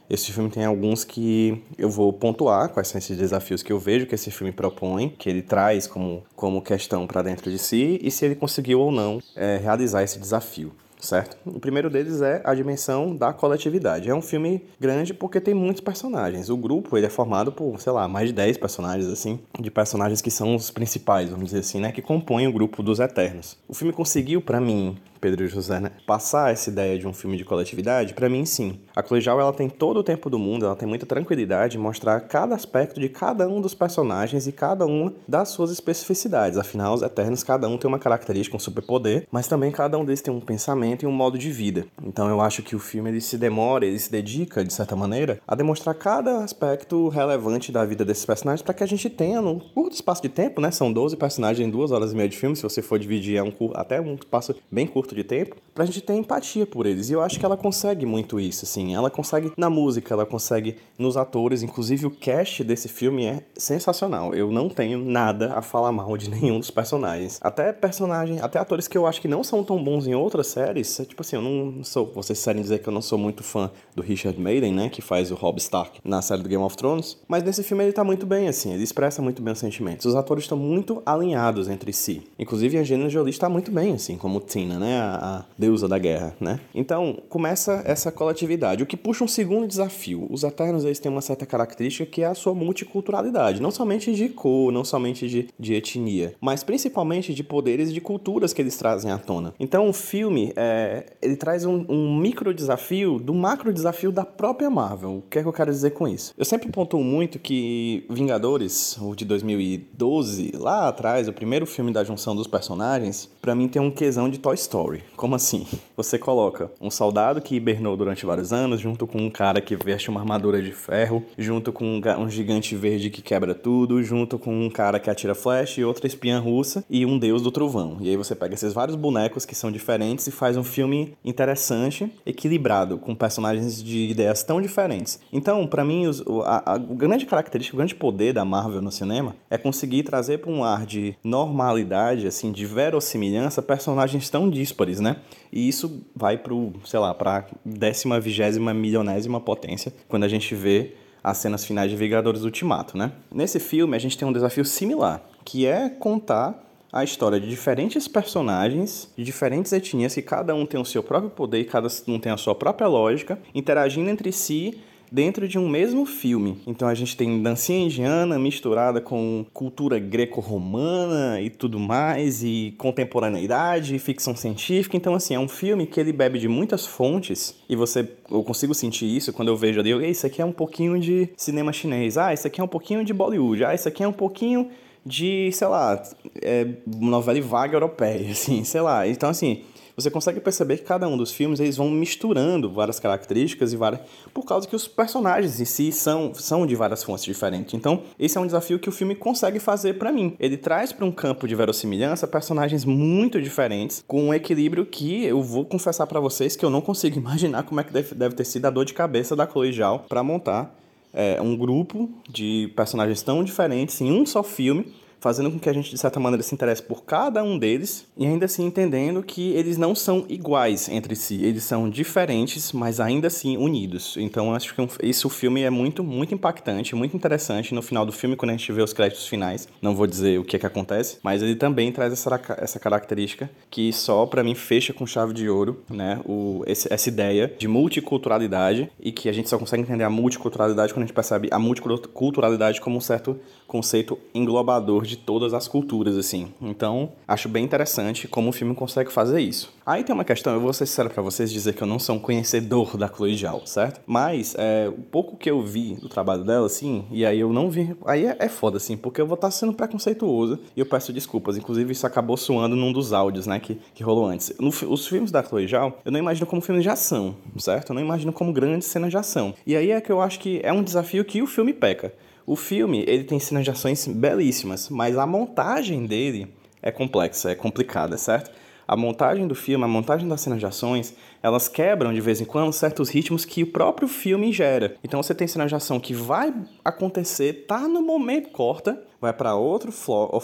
Esse 0.09 0.31
filme 0.31 0.49
tem 0.49 0.65
alguns 0.65 1.03
que 1.03 1.61
eu 1.77 1.89
vou 1.89 2.11
pontuar 2.11 2.69
quais 2.69 2.87
são 2.87 2.97
esses 2.97 3.15
desafios 3.15 3.61
que 3.61 3.71
eu 3.71 3.79
vejo 3.79 4.07
que 4.07 4.15
esse 4.15 4.31
filme 4.31 4.51
propõe, 4.51 5.09
que 5.09 5.29
ele 5.29 5.41
traz 5.41 5.85
como, 5.85 6.23
como 6.35 6.61
questão 6.61 7.05
para 7.05 7.21
dentro 7.21 7.51
de 7.51 7.59
si 7.59 7.99
e 8.01 8.09
se 8.09 8.25
ele 8.25 8.35
conseguiu 8.35 8.79
ou 8.79 8.91
não 8.91 9.21
é, 9.35 9.57
realizar 9.57 10.01
esse 10.03 10.19
desafio 10.19 10.73
certo? 10.99 11.37
O 11.45 11.59
primeiro 11.59 11.89
deles 11.89 12.21
é 12.21 12.41
a 12.43 12.53
dimensão 12.53 13.15
da 13.15 13.31
coletividade. 13.33 14.09
É 14.09 14.13
um 14.13 14.21
filme 14.21 14.63
grande 14.79 15.13
porque 15.13 15.39
tem 15.39 15.53
muitos 15.53 15.81
personagens. 15.81 16.49
O 16.49 16.57
grupo, 16.57 16.97
ele 16.97 17.05
é 17.05 17.09
formado 17.09 17.51
por, 17.51 17.79
sei 17.79 17.91
lá, 17.91 18.07
mais 18.07 18.27
de 18.27 18.33
10 18.33 18.57
personagens, 18.57 19.07
assim, 19.07 19.39
de 19.59 19.71
personagens 19.71 20.21
que 20.21 20.29
são 20.29 20.55
os 20.55 20.69
principais, 20.69 21.29
vamos 21.29 21.45
dizer 21.45 21.59
assim, 21.59 21.79
né, 21.79 21.91
que 21.91 22.01
compõem 22.01 22.47
o 22.47 22.51
grupo 22.51 22.83
dos 22.83 22.99
Eternos. 22.99 23.57
O 23.67 23.73
filme 23.73 23.93
conseguiu, 23.93 24.41
para 24.41 24.59
mim, 24.59 24.97
Pedro 25.19 25.45
e 25.45 25.47
José, 25.47 25.79
né? 25.79 25.91
Passar 26.05 26.51
essa 26.51 26.69
ideia 26.69 26.97
de 26.97 27.07
um 27.07 27.13
filme 27.13 27.37
de 27.37 27.45
coletividade, 27.45 28.13
para 28.13 28.29
mim 28.29 28.45
sim. 28.45 28.79
A 28.95 29.03
Colegial 29.03 29.39
ela 29.39 29.53
tem 29.53 29.69
todo 29.69 29.97
o 29.97 30.03
tempo 30.03 30.29
do 30.29 30.39
mundo, 30.39 30.65
ela 30.65 30.75
tem 30.75 30.87
muita 30.87 31.05
tranquilidade 31.05 31.77
em 31.77 31.79
mostrar 31.79 32.19
cada 32.21 32.55
aspecto 32.55 32.99
de 32.99 33.09
cada 33.09 33.47
um 33.47 33.61
dos 33.61 33.73
personagens 33.73 34.47
e 34.47 34.51
cada 34.51 34.85
uma 34.85 35.13
das 35.27 35.49
suas 35.49 35.71
especificidades. 35.71 36.57
Afinal, 36.57 36.93
os 36.93 37.01
Eternos, 37.01 37.43
cada 37.43 37.67
um 37.67 37.77
tem 37.77 37.87
uma 37.87 37.99
característica, 37.99 38.55
um 38.55 38.59
superpoder, 38.59 39.27
mas 39.31 39.47
também 39.47 39.71
cada 39.71 39.97
um 39.97 40.05
deles 40.05 40.21
tem 40.21 40.33
um 40.33 40.39
pensamento 40.39 41.03
e 41.03 41.07
um 41.07 41.11
modo 41.11 41.37
de 41.37 41.51
vida. 41.51 41.85
Então 42.03 42.29
eu 42.29 42.41
acho 42.41 42.63
que 42.63 42.75
o 42.75 42.79
filme 42.79 43.09
ele 43.09 43.21
se 43.21 43.37
demora, 43.37 43.85
ele 43.85 43.99
se 43.99 44.11
dedica, 44.11 44.63
de 44.63 44.73
certa 44.73 44.95
maneira, 44.95 45.39
a 45.47 45.55
demonstrar 45.55 45.95
cada 45.95 46.43
aspecto 46.43 47.09
relevante 47.09 47.71
da 47.71 47.85
vida 47.85 48.05
desses 48.05 48.25
personagens 48.25 48.61
para 48.61 48.73
que 48.73 48.83
a 48.83 48.87
gente 48.87 49.09
tenha, 49.09 49.41
num 49.41 49.59
curto 49.59 49.93
espaço 49.93 50.21
de 50.21 50.29
tempo, 50.29 50.61
né? 50.61 50.71
São 50.71 50.91
12 50.91 51.17
personagens 51.17 51.67
em 51.67 51.69
duas 51.69 51.91
horas 51.91 52.11
e 52.11 52.15
meia 52.15 52.29
de 52.29 52.37
filme, 52.37 52.55
se 52.55 52.63
você 52.63 52.81
for 52.81 52.99
dividir 52.99 53.37
é 53.37 53.43
um, 53.43 53.53
até 53.73 53.99
um 53.99 54.15
espaço 54.15 54.55
bem 54.71 54.87
curto 54.87 55.08
curto 55.09 55.15
de 55.15 55.23
tempo, 55.23 55.55
pra 55.73 55.85
gente 55.85 56.01
ter 56.01 56.13
empatia 56.13 56.65
por 56.65 56.85
eles. 56.85 57.09
E 57.09 57.13
eu 57.13 57.21
acho 57.21 57.39
que 57.39 57.45
ela 57.45 57.57
consegue 57.57 58.05
muito 58.05 58.39
isso, 58.39 58.65
assim. 58.65 58.93
Ela 58.93 59.09
consegue 59.09 59.51
na 59.57 59.69
música, 59.69 60.13
ela 60.13 60.25
consegue 60.25 60.75
nos 60.97 61.17
atores, 61.17 61.63
inclusive 61.63 62.05
o 62.05 62.11
cast 62.11 62.63
desse 62.63 62.87
filme 62.87 63.25
é 63.25 63.43
sensacional. 63.55 64.33
Eu 64.33 64.51
não 64.51 64.69
tenho 64.69 64.99
nada 64.99 65.53
a 65.53 65.61
falar 65.61 65.91
mal 65.91 66.17
de 66.17 66.29
nenhum 66.29 66.59
dos 66.59 66.69
personagens. 66.69 67.39
Até 67.41 67.71
personagens, 67.71 68.41
até 68.41 68.59
atores 68.59 68.87
que 68.87 68.97
eu 68.97 69.07
acho 69.07 69.21
que 69.21 69.27
não 69.27 69.43
são 69.43 69.63
tão 69.63 69.81
bons 69.81 70.05
em 70.05 70.13
outras 70.13 70.47
séries, 70.47 70.99
é 70.99 71.05
tipo 71.05 71.21
assim, 71.21 71.37
eu 71.37 71.41
não 71.41 71.83
sou, 71.83 72.11
vocês 72.13 72.43
querem 72.43 72.61
dizer 72.61 72.79
que 72.79 72.89
eu 72.89 72.93
não 72.93 73.01
sou 73.01 73.17
muito 73.17 73.43
fã 73.43 73.71
do 73.95 74.01
Richard 74.01 74.39
Madden, 74.39 74.73
né, 74.73 74.89
que 74.89 75.01
faz 75.01 75.31
o 75.31 75.35
Rob 75.35 75.57
Stark 75.59 75.99
na 76.03 76.21
série 76.21 76.43
do 76.43 76.49
Game 76.49 76.63
of 76.63 76.75
Thrones, 76.75 77.17
mas 77.27 77.43
nesse 77.43 77.63
filme 77.63 77.83
ele 77.83 77.93
tá 77.93 78.03
muito 78.03 78.25
bem, 78.25 78.47
assim, 78.47 78.73
ele 78.73 78.83
expressa 78.83 79.21
muito 79.21 79.41
bem 79.41 79.53
os 79.53 79.59
sentimentos. 79.59 80.05
Os 80.05 80.15
atores 80.15 80.43
estão 80.43 80.57
muito 80.57 81.01
alinhados 81.05 81.69
entre 81.69 81.93
si. 81.93 82.23
Inclusive 82.37 82.77
a 82.77 82.81
Angelina 82.81 83.09
Jolie 83.09 83.29
está 83.29 83.47
muito 83.47 83.71
bem, 83.71 83.93
assim, 83.93 84.17
como 84.17 84.39
Tina, 84.41 84.77
né, 84.77 84.98
a, 84.99 85.37
a 85.37 85.45
deusa 85.57 85.87
da 85.87 85.97
guerra, 85.97 86.35
né? 86.39 86.59
Então, 86.73 87.17
começa 87.29 87.81
essa 87.85 88.11
coletividade, 88.11 88.83
o 88.83 88.85
que 88.85 88.97
puxa 88.97 89.23
um 89.23 89.27
segundo 89.27 89.67
desafio. 89.67 90.27
Os 90.29 90.43
Eternos, 90.43 90.85
eles 90.85 90.99
têm 90.99 91.11
uma 91.11 91.21
certa 91.21 91.45
característica 91.45 92.05
que 92.05 92.21
é 92.21 92.27
a 92.27 92.35
sua 92.35 92.53
multiculturalidade, 92.53 93.61
não 93.61 93.71
somente 93.71 94.13
de 94.13 94.29
cor, 94.29 94.71
não 94.71 94.83
somente 94.83 95.27
de, 95.27 95.47
de 95.57 95.73
etnia, 95.73 96.35
mas 96.39 96.63
principalmente 96.63 97.33
de 97.33 97.43
poderes 97.43 97.89
e 97.89 97.93
de 97.93 98.01
culturas 98.01 98.53
que 98.53 98.61
eles 98.61 98.77
trazem 98.77 99.11
à 99.11 99.17
tona. 99.17 99.53
Então, 99.59 99.89
o 99.89 99.93
filme, 99.93 100.53
é, 100.55 101.05
ele 101.21 101.35
traz 101.35 101.65
um, 101.65 101.85
um 101.89 102.17
micro 102.17 102.53
desafio 102.53 103.19
do 103.19 103.33
macro 103.33 103.73
desafio 103.73 104.11
da 104.11 104.25
própria 104.25 104.69
Marvel. 104.69 105.17
O 105.17 105.21
que 105.29 105.39
é 105.39 105.41
que 105.41 105.47
eu 105.47 105.53
quero 105.53 105.71
dizer 105.71 105.91
com 105.91 106.07
isso? 106.07 106.33
Eu 106.37 106.45
sempre 106.45 106.69
pontuo 106.71 107.03
muito 107.03 107.39
que 107.39 108.05
Vingadores, 108.09 108.97
o 109.01 109.15
de 109.15 109.25
2012, 109.25 110.51
lá 110.55 110.87
atrás, 110.87 111.27
o 111.27 111.33
primeiro 111.33 111.65
filme 111.65 111.91
da 111.91 112.03
junção 112.03 112.35
dos 112.35 112.47
personagens, 112.47 113.29
para 113.41 113.55
mim 113.55 113.67
tem 113.67 113.81
um 113.81 113.91
quesão 113.91 114.29
de 114.29 114.39
Toy 114.39 114.55
Story. 114.55 114.88
Como 115.15 115.35
assim? 115.35 115.65
Você 115.95 116.17
coloca 116.17 116.71
um 116.79 116.89
soldado 116.89 117.41
que 117.41 117.55
hibernou 117.55 117.95
durante 117.95 118.25
vários 118.25 118.51
anos, 118.51 118.79
junto 118.79 119.05
com 119.05 119.19
um 119.19 119.29
cara 119.29 119.61
que 119.61 119.75
veste 119.75 120.09
uma 120.09 120.19
armadura 120.19 120.61
de 120.61 120.71
ferro, 120.71 121.23
junto 121.37 121.71
com 121.71 122.01
um 122.17 122.29
gigante 122.29 122.75
verde 122.75 123.09
que 123.09 123.21
quebra 123.21 123.53
tudo, 123.53 124.01
junto 124.01 124.39
com 124.39 124.65
um 124.65 124.69
cara 124.69 124.99
que 124.99 125.09
atira 125.09 125.35
flash 125.35 125.77
e 125.77 125.83
outra 125.83 126.07
espiã 126.07 126.39
russa 126.39 126.83
e 126.89 127.05
um 127.05 127.17
deus 127.17 127.41
do 127.41 127.51
trovão. 127.51 127.97
E 128.01 128.09
aí 128.09 128.17
você 128.17 128.35
pega 128.35 128.55
esses 128.55 128.73
vários 128.73 128.95
bonecos 128.95 129.45
que 129.45 129.55
são 129.55 129.71
diferentes 129.71 130.27
e 130.27 130.31
faz 130.31 130.57
um 130.57 130.63
filme 130.63 131.13
interessante, 131.23 132.11
equilibrado, 132.25 132.97
com 132.97 133.13
personagens 133.13 133.83
de 133.83 134.09
ideias 134.09 134.43
tão 134.43 134.61
diferentes. 134.61 135.19
Então, 135.31 135.67
para 135.67 135.83
mim, 135.83 136.07
os, 136.07 136.23
a, 136.45 136.73
a 136.73 136.77
grande 136.77 137.25
característica, 137.25 137.75
o 137.75 137.77
grande 137.77 137.95
poder 137.95 138.33
da 138.33 138.45
Marvel 138.45 138.81
no 138.81 138.91
cinema 138.91 139.35
é 139.49 139.57
conseguir 139.57 140.03
trazer 140.03 140.39
para 140.39 140.51
um 140.51 140.63
ar 140.63 140.85
de 140.85 141.15
normalidade, 141.23 142.27
assim, 142.27 142.51
de 142.51 142.65
verossimilhança, 142.65 143.61
personagens 143.61 144.29
tão 144.29 144.49
díspares, 144.79 144.99
né? 144.99 145.17
E 145.51 145.67
isso 145.67 146.05
vai 146.15 146.37
pro, 146.37 146.73
sei 146.85 146.99
lá, 146.99 147.13
pra 147.13 147.45
décima, 147.65 148.19
vigésima, 148.19 148.73
milionésima 148.73 149.39
potência 149.39 149.93
quando 150.07 150.23
a 150.23 150.27
gente 150.27 150.53
vê 150.55 150.93
as 151.23 151.37
cenas 151.37 151.65
finais 151.65 151.91
de 151.91 151.97
Vingadores 151.97 152.43
Ultimato, 152.43 152.97
né? 152.97 153.11
Nesse 153.31 153.59
filme 153.59 153.95
a 153.95 153.99
gente 153.99 154.17
tem 154.17 154.27
um 154.27 154.33
desafio 154.33 154.63
similar, 154.63 155.21
que 155.43 155.65
é 155.65 155.89
contar 155.89 156.65
a 156.91 157.03
história 157.03 157.39
de 157.39 157.47
diferentes 157.47 158.07
personagens, 158.07 159.11
de 159.15 159.23
diferentes 159.23 159.71
etnias, 159.71 160.15
que 160.15 160.21
cada 160.21 160.55
um 160.55 160.65
tem 160.65 160.79
o 160.79 160.85
seu 160.85 161.03
próprio 161.03 161.29
poder 161.29 161.63
cada 161.65 161.87
um 162.07 162.19
tem 162.19 162.31
a 162.31 162.37
sua 162.37 162.55
própria 162.55 162.87
lógica, 162.87 163.37
interagindo 163.53 164.09
entre 164.09 164.31
si 164.31 164.79
dentro 165.11 165.47
de 165.47 165.57
um 165.57 165.67
mesmo 165.67 166.05
filme. 166.05 166.57
Então 166.65 166.87
a 166.87 166.93
gente 166.93 167.15
tem 167.15 167.41
dancinha 167.41 167.85
indiana 167.85 168.37
misturada 168.37 169.01
com 169.01 169.45
cultura 169.53 169.99
greco-romana 169.99 171.41
e 171.41 171.49
tudo 171.49 171.79
mais, 171.79 172.43
e 172.43 172.73
contemporaneidade, 172.77 173.95
e 173.95 173.99
ficção 173.99 174.35
científica. 174.35 174.95
Então, 174.95 175.13
assim, 175.13 175.35
é 175.35 175.39
um 175.39 175.47
filme 175.47 175.85
que 175.85 175.99
ele 175.99 176.11
bebe 176.11 176.39
de 176.39 176.47
muitas 176.47 176.85
fontes, 176.85 177.55
e 177.67 177.75
você, 177.75 178.07
eu 178.29 178.43
consigo 178.43 178.73
sentir 178.73 179.05
isso 179.05 179.33
quando 179.33 179.49
eu 179.49 179.57
vejo 179.57 179.79
ali, 179.79 180.09
isso 180.09 180.25
aqui 180.25 180.41
é 180.41 180.45
um 180.45 180.51
pouquinho 180.51 180.99
de 180.99 181.29
cinema 181.35 181.73
chinês, 181.73 182.17
ah, 182.17 182.33
isso 182.33 182.47
aqui 182.47 182.61
é 182.61 182.63
um 182.63 182.67
pouquinho 182.67 183.03
de 183.03 183.13
Bollywood, 183.13 183.63
ah, 183.65 183.73
isso 183.73 183.87
aqui 183.87 184.03
é 184.03 184.07
um 184.07 184.13
pouquinho 184.13 184.69
de, 185.05 185.51
sei 185.51 185.67
lá, 185.67 186.01
é, 186.41 186.67
novela 186.85 187.41
vaga 187.41 187.75
europeia, 187.75 188.29
assim, 188.31 188.63
sei 188.63 188.81
lá. 188.81 189.07
Então, 189.07 189.29
assim, 189.29 189.61
você 189.99 190.09
consegue 190.09 190.39
perceber 190.39 190.77
que 190.77 190.83
cada 190.83 191.07
um 191.07 191.17
dos 191.17 191.31
filmes 191.31 191.59
eles 191.59 191.77
vão 191.77 191.89
misturando 191.89 192.71
várias 192.71 192.99
características 192.99 193.73
e 193.73 193.77
várias 193.77 194.01
por 194.33 194.45
causa 194.45 194.67
que 194.67 194.75
os 194.75 194.87
personagens 194.87 195.59
em 195.59 195.65
si 195.65 195.91
são, 195.91 196.33
são 196.33 196.65
de 196.65 196.75
várias 196.75 197.03
fontes 197.03 197.25
diferentes. 197.25 197.73
Então, 197.73 198.03
esse 198.17 198.37
é 198.37 198.41
um 198.41 198.45
desafio 198.45 198.79
que 198.79 198.89
o 198.89 198.91
filme 198.91 199.15
consegue 199.15 199.59
fazer 199.59 199.95
para 199.95 200.11
mim. 200.11 200.35
Ele 200.39 200.57
traz 200.57 200.91
para 200.91 201.05
um 201.05 201.11
campo 201.11 201.47
de 201.47 201.55
verossimilhança 201.55 202.27
personagens 202.27 202.85
muito 202.85 203.41
diferentes 203.41 204.03
com 204.07 204.29
um 204.29 204.33
equilíbrio 204.33 204.85
que 204.85 205.25
eu 205.25 205.41
vou 205.41 205.65
confessar 205.65 206.07
para 206.07 206.19
vocês 206.19 206.55
que 206.55 206.63
eu 206.63 206.69
não 206.69 206.81
consigo 206.81 207.17
imaginar 207.19 207.63
como 207.63 207.81
é 207.81 207.83
que 207.83 207.91
deve, 207.91 208.15
deve 208.15 208.35
ter 208.35 208.45
sido 208.45 208.65
a 208.65 208.69
dor 208.69 208.85
de 208.85 208.93
cabeça 208.93 209.35
da 209.35 209.47
Chloe 209.47 209.71
Zhao 209.73 210.05
para 210.07 210.23
montar 210.23 210.75
é, 211.13 211.41
um 211.41 211.55
grupo 211.57 212.09
de 212.29 212.71
personagens 212.75 213.21
tão 213.21 213.43
diferentes 213.43 213.99
em 214.01 214.11
um 214.11 214.25
só 214.25 214.43
filme 214.43 214.93
fazendo 215.19 215.51
com 215.51 215.59
que 215.59 215.69
a 215.69 215.73
gente, 215.73 215.89
de 215.89 215.97
certa 215.97 216.19
maneira, 216.19 216.43
se 216.43 216.53
interesse 216.53 216.81
por 216.81 217.03
cada 217.03 217.43
um 217.43 217.57
deles 217.57 218.05
e 218.17 218.25
ainda 218.25 218.45
assim 218.45 218.65
entendendo 218.65 219.21
que 219.23 219.51
eles 219.51 219.77
não 219.77 219.93
são 219.93 220.25
iguais 220.29 220.89
entre 220.89 221.15
si, 221.15 221.43
eles 221.43 221.63
são 221.63 221.89
diferentes, 221.89 222.71
mas 222.71 222.99
ainda 222.99 223.27
assim 223.27 223.57
unidos. 223.57 224.15
Então, 224.17 224.53
acho 224.53 224.73
que 224.73 225.07
isso 225.07 225.27
o 225.27 225.29
filme 225.29 225.61
é 225.61 225.69
muito, 225.69 226.03
muito 226.03 226.33
impactante, 226.33 226.95
muito 226.95 227.15
interessante. 227.15 227.73
No 227.73 227.81
final 227.81 228.05
do 228.05 228.11
filme, 228.11 228.35
quando 228.35 228.51
a 228.51 228.57
gente 228.57 228.71
vê 228.71 228.81
os 228.81 228.93
créditos 228.93 229.27
finais, 229.27 229.67
não 229.81 229.95
vou 229.95 230.07
dizer 230.07 230.39
o 230.39 230.43
que 230.43 230.55
é 230.55 230.59
que 230.59 230.65
acontece, 230.65 231.17
mas 231.21 231.41
ele 231.41 231.55
também 231.55 231.91
traz 231.91 232.13
essa, 232.13 232.41
essa 232.57 232.79
característica 232.79 233.49
que 233.69 233.91
só 233.93 234.25
para 234.25 234.43
mim 234.43 234.55
fecha 234.55 234.93
com 234.93 235.05
chave 235.05 235.33
de 235.33 235.49
ouro, 235.49 235.83
né? 235.89 236.19
O, 236.25 236.63
esse, 236.65 236.91
essa 236.91 237.09
ideia 237.09 237.53
de 237.57 237.67
multiculturalidade 237.67 238.89
e 238.99 239.11
que 239.11 239.29
a 239.29 239.31
gente 239.31 239.49
só 239.49 239.57
consegue 239.57 239.83
entender 239.83 240.03
a 240.03 240.09
multiculturalidade 240.09 240.93
quando 240.93 241.03
a 241.03 241.05
gente 241.05 241.15
percebe 241.15 241.49
a 241.51 241.59
multiculturalidade 241.59 242.81
como 242.81 242.97
um 242.97 243.01
certo 243.01 243.39
conceito 243.67 244.17
englobador 244.33 245.05
de 245.09 245.17
todas 245.17 245.53
as 245.53 245.67
culturas, 245.67 246.17
assim. 246.17 246.53
Então, 246.61 247.11
acho 247.27 247.49
bem 247.49 247.63
interessante 247.63 248.27
como 248.27 248.49
o 248.49 248.53
filme 248.53 248.75
consegue 248.75 249.11
fazer 249.11 249.41
isso. 249.41 249.73
Aí 249.85 250.03
tem 250.03 250.13
uma 250.13 250.23
questão, 250.23 250.53
eu 250.53 250.61
vou 250.61 250.71
ser 250.71 250.85
sincero 250.85 251.09
pra 251.09 251.23
vocês 251.23 251.51
dizer 251.51 251.73
que 251.73 251.81
eu 251.81 251.87
não 251.87 251.97
sou 251.97 252.15
um 252.15 252.19
conhecedor 252.19 252.95
da 252.95 253.07
Chloe 253.07 253.35
Zhao, 253.35 253.65
certo? 253.65 254.01
Mas, 254.05 254.55
é, 254.57 254.87
o 254.87 255.01
pouco 255.01 255.35
que 255.35 255.49
eu 255.49 255.61
vi 255.61 255.95
do 255.95 256.07
trabalho 256.07 256.43
dela, 256.43 256.67
assim, 256.67 257.05
e 257.11 257.25
aí 257.25 257.39
eu 257.39 257.51
não 257.51 257.69
vi... 257.69 257.95
Aí 258.05 258.25
é, 258.25 258.37
é 258.39 258.47
foda, 258.47 258.77
assim, 258.77 258.95
porque 258.95 259.19
eu 259.19 259.27
vou 259.27 259.35
estar 259.35 259.47
tá 259.47 259.51
sendo 259.51 259.73
preconceituoso 259.73 260.59
e 260.75 260.79
eu 260.79 260.85
peço 260.85 261.11
desculpas. 261.11 261.57
Inclusive, 261.57 261.91
isso 261.91 262.05
acabou 262.05 262.37
soando 262.37 262.75
num 262.75 262.93
dos 262.93 263.11
áudios, 263.13 263.47
né, 263.47 263.59
que, 263.59 263.79
que 263.93 264.03
rolou 264.03 264.27
antes. 264.27 264.53
No, 264.59 264.69
os 264.69 265.07
filmes 265.07 265.31
da 265.31 265.43
Chloe 265.43 265.67
Zhao, 265.67 265.97
eu 266.05 266.11
não 266.11 266.19
imagino 266.19 266.45
como 266.45 266.61
filmes 266.61 266.83
de 266.83 266.89
ação, 266.89 267.35
certo? 267.57 267.89
Eu 267.89 267.95
não 267.95 268.01
imagino 268.01 268.31
como 268.31 268.53
grandes 268.53 268.87
cenas 268.87 269.09
de 269.09 269.17
ação. 269.17 269.53
E 269.65 269.75
aí 269.75 269.91
é 269.91 269.99
que 269.99 270.11
eu 270.11 270.21
acho 270.21 270.39
que 270.39 270.59
é 270.63 270.71
um 270.71 270.83
desafio 270.83 271.25
que 271.25 271.41
o 271.41 271.47
filme 271.47 271.73
peca. 271.73 272.13
O 272.49 272.55
filme, 272.55 273.05
ele 273.07 273.23
tem 273.25 273.39
cenas 273.39 273.63
de 273.63 273.69
ações 273.69 274.07
belíssimas, 274.07 274.89
mas 274.89 275.15
a 275.19 275.27
montagem 275.27 276.07
dele 276.07 276.47
é 276.81 276.91
complexa, 276.91 277.51
é 277.51 277.53
complicada, 277.53 278.17
certo? 278.17 278.49
A 278.87 278.97
montagem 278.97 279.47
do 279.47 279.53
filme, 279.53 279.85
a 279.85 279.87
montagem 279.87 280.27
das 280.27 280.41
cenas 280.41 280.57
de 280.57 280.65
ações, 280.65 281.13
elas 281.41 281.67
quebram 281.67 282.13
de 282.13 282.21
vez 282.21 282.41
em 282.41 282.45
quando 282.45 282.73
certos 282.73 283.09
ritmos 283.09 283.45
que 283.45 283.63
o 283.63 283.67
próprio 283.67 284.07
filme 284.07 284.51
gera. 284.51 284.95
Então 285.03 285.21
você 285.21 285.33
tem 285.33 285.47
cenas 285.47 285.69
de 285.69 285.75
ação 285.75 285.99
que 285.99 286.13
vai 286.13 286.53
acontecer, 286.83 287.65
tá 287.67 287.87
no 287.87 288.01
momento, 288.01 288.49
corta, 288.49 289.01
vai 289.21 289.33
para 289.33 289.55
outro, 289.55 289.91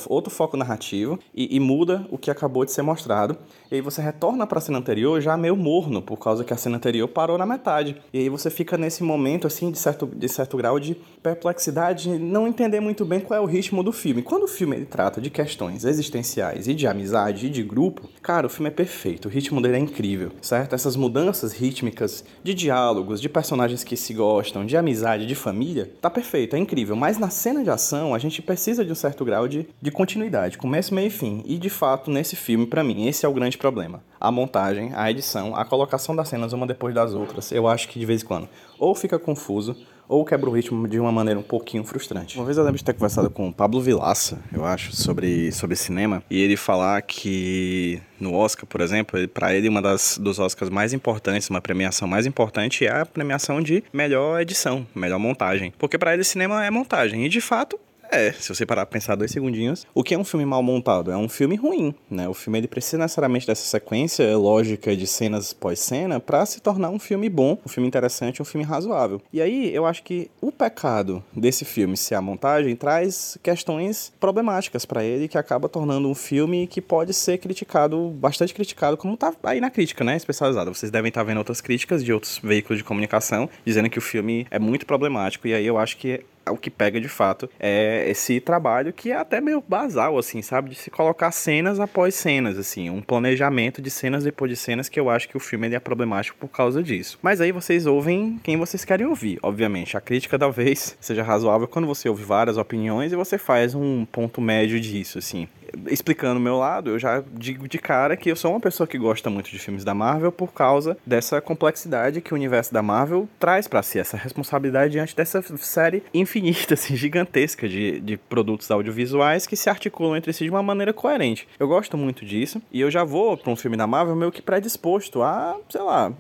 outro 0.08 0.30
foco 0.30 0.58
narrativo 0.58 1.20
e, 1.34 1.56
e, 1.56 1.60
muda 1.60 2.06
o 2.12 2.18
que 2.18 2.30
acabou 2.30 2.66
de 2.66 2.72
ser 2.72 2.82
mostrado. 2.82 3.38
E 3.72 3.76
aí 3.76 3.82
você 3.82 4.02
retorna 4.02 4.46
para 4.46 4.60
a 4.60 4.62
cena 4.62 4.78
anterior 4.78 5.22
já 5.22 5.38
meio 5.38 5.56
morno, 5.56 6.02
por 6.02 6.18
causa 6.18 6.44
que 6.44 6.54
a 6.54 6.58
cena 6.58 6.78
anterior 6.78 7.08
parou 7.08 7.38
na 7.38 7.46
metade. 7.46 7.96
E 8.14 8.20
aí 8.20 8.30
você 8.30 8.50
fica 8.50 8.78
nesse 8.78 9.04
momento, 9.04 9.48
assim, 9.48 9.72
de 9.72 9.78
certo, 9.78 10.06
de 10.06 10.28
certo 10.28 10.58
grau 10.58 10.80
de 10.80 10.96
perplexidade, 11.24 12.10
não 12.20 12.48
entender 12.48 12.80
muito 12.80 13.06
bem 13.06 13.20
qual 13.20 13.40
é 13.40 13.42
o 13.42 13.46
ritmo 13.46 13.82
do 13.82 13.92
filme. 13.92 14.22
Quando 14.22 14.44
o 14.44 14.48
filme 14.48 14.76
ele 14.76 14.86
trata 14.86 15.22
de 15.22 15.30
questões 15.30 15.86
existenciais 15.86 16.68
e 16.68 16.74
de 16.74 16.86
amizade 16.86 17.48
e 17.48 17.50
de 17.50 17.64
grupo, 17.64 18.10
cara, 18.22 18.48
o 18.48 18.50
filme 18.50 18.70
é 18.70 18.74
perfeito, 18.74 19.28
o 19.28 19.32
ritmo 19.32 19.62
dele 19.62 19.78
é 19.78 19.80
incrível, 19.80 20.32
certo? 20.42 20.76
Essas 20.86 20.96
mudanças 20.96 21.52
rítmicas 21.52 22.24
de 22.44 22.54
diálogos, 22.54 23.20
de 23.20 23.28
personagens 23.28 23.84
que 23.84 23.98
se 23.98 24.14
gostam, 24.14 24.64
de 24.64 24.78
amizade, 24.78 25.26
de 25.26 25.34
família, 25.34 25.92
tá 26.00 26.12
perfeito, 26.12 26.56
é 26.56 26.60
incrível. 26.60 26.96
Mas 26.96 27.18
na 27.18 27.32
cena 27.32 27.64
de 27.64 27.72
ação, 27.72 28.14
a 28.14 28.20
gente 28.20 28.40
precisa 28.40 28.86
de 28.86 28.92
um 28.92 28.96
certo 28.96 29.26
grau 29.26 29.48
de, 29.48 29.68
de 29.82 29.90
continuidade, 29.90 30.60
começo, 30.60 30.94
meio 30.94 31.08
e 31.08 31.10
fim. 31.10 31.42
E 31.44 31.58
de 31.58 31.72
fato, 31.72 32.12
nesse 32.12 32.36
filme, 32.36 32.68
para 32.68 32.84
mim, 32.84 33.08
esse 33.08 33.26
é 33.26 33.28
o 33.28 33.34
grande 33.34 33.58
problema. 33.58 34.04
A 34.20 34.30
montagem, 34.30 34.92
a 34.94 35.10
edição, 35.10 35.56
a 35.56 35.66
colocação 35.66 36.16
das 36.16 36.30
cenas 36.30 36.54
uma 36.54 36.68
depois 36.68 36.94
das 36.94 37.16
outras. 37.16 37.52
Eu 37.52 37.68
acho 37.68 37.90
que 37.90 37.98
de 37.98 38.06
vez 38.06 38.22
em 38.22 38.26
quando 38.28 38.48
ou 38.78 38.94
fica 38.94 39.18
confuso, 39.18 39.76
ou 40.08 40.24
quebra 40.26 40.50
o 40.50 40.54
ritmo 40.54 40.88
de 40.88 41.00
uma 41.00 41.12
maneira 41.12 41.40
um 41.40 41.44
pouquinho 41.44 41.84
frustrante. 41.84 42.38
Uma 42.38 42.46
vez 42.46 42.58
eu 42.58 42.64
lembro 42.64 42.78
de 42.78 42.84
ter 42.84 42.94
conversado 42.94 43.30
com 43.30 43.50
o 43.50 43.54
Pablo 43.54 43.82
Vilaça, 43.82 44.40
eu 44.54 44.66
acho, 44.66 44.96
sobre, 44.96 45.52
sobre 45.52 45.76
cinema, 45.76 46.24
e 46.30 46.42
ele 46.42 46.58
falar 46.58 47.02
que 47.02 48.02
no 48.20 48.34
Oscar, 48.34 48.66
por 48.66 48.82
exemplo, 48.82 49.28
para 49.30 49.54
ele 49.54 49.68
uma 49.70 49.82
das 49.82 50.18
dos 50.22 50.40
Oscars 50.40 50.70
mais 50.70 50.94
importantes, 50.94 51.50
uma 51.50 51.62
premiação 51.62 52.08
mais 52.08 52.26
importante 52.26 52.86
é 52.86 53.02
a 53.02 53.06
premiação 53.06 53.62
de 53.62 53.84
melhor 53.92 54.42
edição, 54.42 54.88
melhor 54.96 55.20
montagem, 55.20 55.74
porque 55.78 55.98
para 55.98 56.14
ele 56.14 56.24
cinema 56.24 56.66
é 56.66 56.70
montagem, 56.70 57.26
e 57.26 57.30
de 57.30 57.42
fato 57.42 57.80
é, 58.12 58.32
se 58.32 58.50
você 58.50 58.66
parar 58.66 58.86
pra 58.86 58.94
pensar 58.94 59.16
dois 59.16 59.32
segundinhos, 59.32 59.86
o 59.94 60.04
que 60.04 60.14
é 60.14 60.18
um 60.18 60.24
filme 60.24 60.46
mal 60.46 60.62
montado? 60.64 61.12
É 61.12 61.18
um 61.18 61.30
filme 61.30 61.56
ruim, 61.56 61.94
né? 62.10 62.28
O 62.28 62.34
filme 62.34 62.60
ele 62.60 62.68
precisa 62.68 62.98
necessariamente 62.98 63.48
dessa 63.48 63.66
sequência 63.66 64.38
lógica 64.38 64.96
de 64.96 65.08
cenas 65.08 65.54
pós-cena 65.54 66.20
para 66.20 66.46
se 66.46 66.62
tornar 66.62 66.90
um 66.90 67.00
filme 67.00 67.30
bom, 67.30 67.58
um 67.66 67.70
filme 67.70 67.88
interessante, 67.88 68.42
um 68.42 68.46
filme 68.46 68.66
razoável. 68.66 69.22
E 69.32 69.42
aí, 69.42 69.74
eu 69.74 69.86
acho 69.86 70.04
que 70.04 70.30
o 70.42 70.52
pecado 70.52 71.24
desse 71.36 71.66
filme 71.66 71.98
ser 71.98 72.16
a 72.16 72.22
montagem 72.22 72.76
traz 72.76 73.38
questões 73.42 74.14
problemáticas 74.20 74.86
para 74.86 75.04
ele 75.04 75.28
que 75.28 75.38
acaba 75.38 75.68
tornando 75.68 76.10
um 76.10 76.16
filme 76.16 76.68
que 76.68 76.82
pode 76.82 77.14
ser 77.14 77.38
criticado, 77.38 78.10
bastante 78.10 78.54
criticado, 78.54 78.98
como 78.98 79.18
tá 79.18 79.34
aí 79.44 79.60
na 79.60 79.70
crítica, 79.70 80.04
né, 80.04 80.16
especializada. 80.16 80.74
Vocês 80.74 80.92
devem 80.92 81.10
estar 81.10 81.24
vendo 81.24 81.38
outras 81.38 81.62
críticas 81.62 82.04
de 82.04 82.14
outros 82.14 82.40
veículos 82.42 82.78
de 82.78 82.84
comunicação 82.84 83.50
dizendo 83.66 83.90
que 83.90 84.00
o 84.00 84.02
filme 84.02 84.48
é 84.50 84.60
muito 84.60 84.86
problemático 84.86 85.48
e 85.48 85.54
aí 85.54 85.66
eu 85.66 85.78
acho 85.78 85.98
que 85.98 86.24
o 86.50 86.58
que 86.58 86.70
pega 86.70 87.00
de 87.00 87.08
fato 87.08 87.50
é 87.60 88.06
esse 88.10 88.40
trabalho 88.40 88.94
que 88.94 89.12
é 89.12 89.16
até 89.16 89.42
meio 89.42 89.64
basal, 89.68 90.18
assim, 90.18 90.42
sabe? 90.42 90.70
De 90.70 90.76
se 90.76 90.90
colocar 90.90 91.32
cenas 91.32 91.80
após 91.80 92.16
cenas, 92.16 92.58
assim, 92.58 92.90
um 92.90 93.02
planejamento 93.02 93.82
de 93.82 93.90
cenas 93.90 94.24
depois 94.24 94.50
de 94.50 94.58
cenas 94.58 94.90
que 94.90 95.00
eu 95.00 95.10
acho 95.10 95.28
que 95.28 95.38
o 95.38 95.40
filme 95.40 95.68
ele 95.68 95.76
é 95.76 95.80
problemático 95.80 96.38
por 96.38 96.50
causa 96.50 96.82
disso. 96.82 97.20
Mas 97.22 97.42
aí 97.42 97.52
vocês 97.52 97.86
ouvem 97.86 98.40
quem 98.44 98.58
vocês 98.58 98.86
querem 98.86 99.06
ouvir, 99.06 99.40
obviamente. 99.42 99.98
A 99.98 100.02
crítica 100.02 100.38
talvez 100.38 100.98
seja 101.02 101.24
razoável 101.24 101.68
quando 101.68 101.88
você 101.88 102.10
ouve 102.10 102.24
várias 102.24 102.58
opiniões 102.58 103.12
e 103.12 103.16
você 103.16 103.38
faz 103.38 103.76
um 103.76 104.06
ponto 104.06 104.42
médio 104.42 104.80
disso, 104.80 105.18
assim 105.18 105.48
explicando 105.88 106.40
o 106.40 106.44
meu 106.44 106.58
lado, 106.58 106.92
eu 106.92 107.00
já 107.00 107.24
digo 107.34 107.68
de 107.68 107.78
cara 107.78 108.16
que 108.16 108.30
eu 108.30 108.36
sou 108.36 108.52
uma 108.52 108.60
pessoa 108.60 108.88
que 108.88 108.98
gosta 108.98 109.30
muito 109.30 109.50
de 109.50 109.60
filmes 109.60 109.84
da 109.84 109.94
Marvel 109.94 110.32
por 110.32 110.54
causa 110.54 110.98
dessa 111.06 111.42
complexidade 111.42 112.22
que 112.22 112.34
o 112.34 112.36
universo 112.36 112.74
da 112.74 112.82
Marvel 112.82 113.28
traz 113.40 113.68
para 113.68 113.84
si, 113.84 114.00
essa 114.00 114.18
responsabilidade 114.18 114.94
diante 114.94 115.16
dessa 115.16 115.42
série 115.58 116.04
infinita, 116.14 116.74
assim, 116.76 116.96
gigantesca 116.96 117.68
de, 117.68 118.00
de 118.00 118.18
produtos 118.18 118.72
audiovisuais 118.72 119.46
que 119.46 119.56
se 119.56 119.70
articulam 119.70 120.16
entre 120.16 120.34
si 120.34 120.46
de 120.46 120.50
uma 120.50 120.64
maneira 120.64 120.94
coerente. 120.94 121.48
Eu 121.60 121.68
gosto 121.68 121.98
muito 121.98 122.26
disso 122.26 122.62
e 122.72 122.82
eu 122.82 122.90
já 122.90 123.04
vou 123.04 123.38
para 123.38 123.52
um 123.52 123.56
filme 123.56 123.78
da 123.78 123.86
Marvel 123.86 124.16
meio 124.16 124.32
que 124.32 124.42
predisposto 124.42 125.22
a, 125.22 125.58
sei 125.70 125.82
lá, 125.82 126.12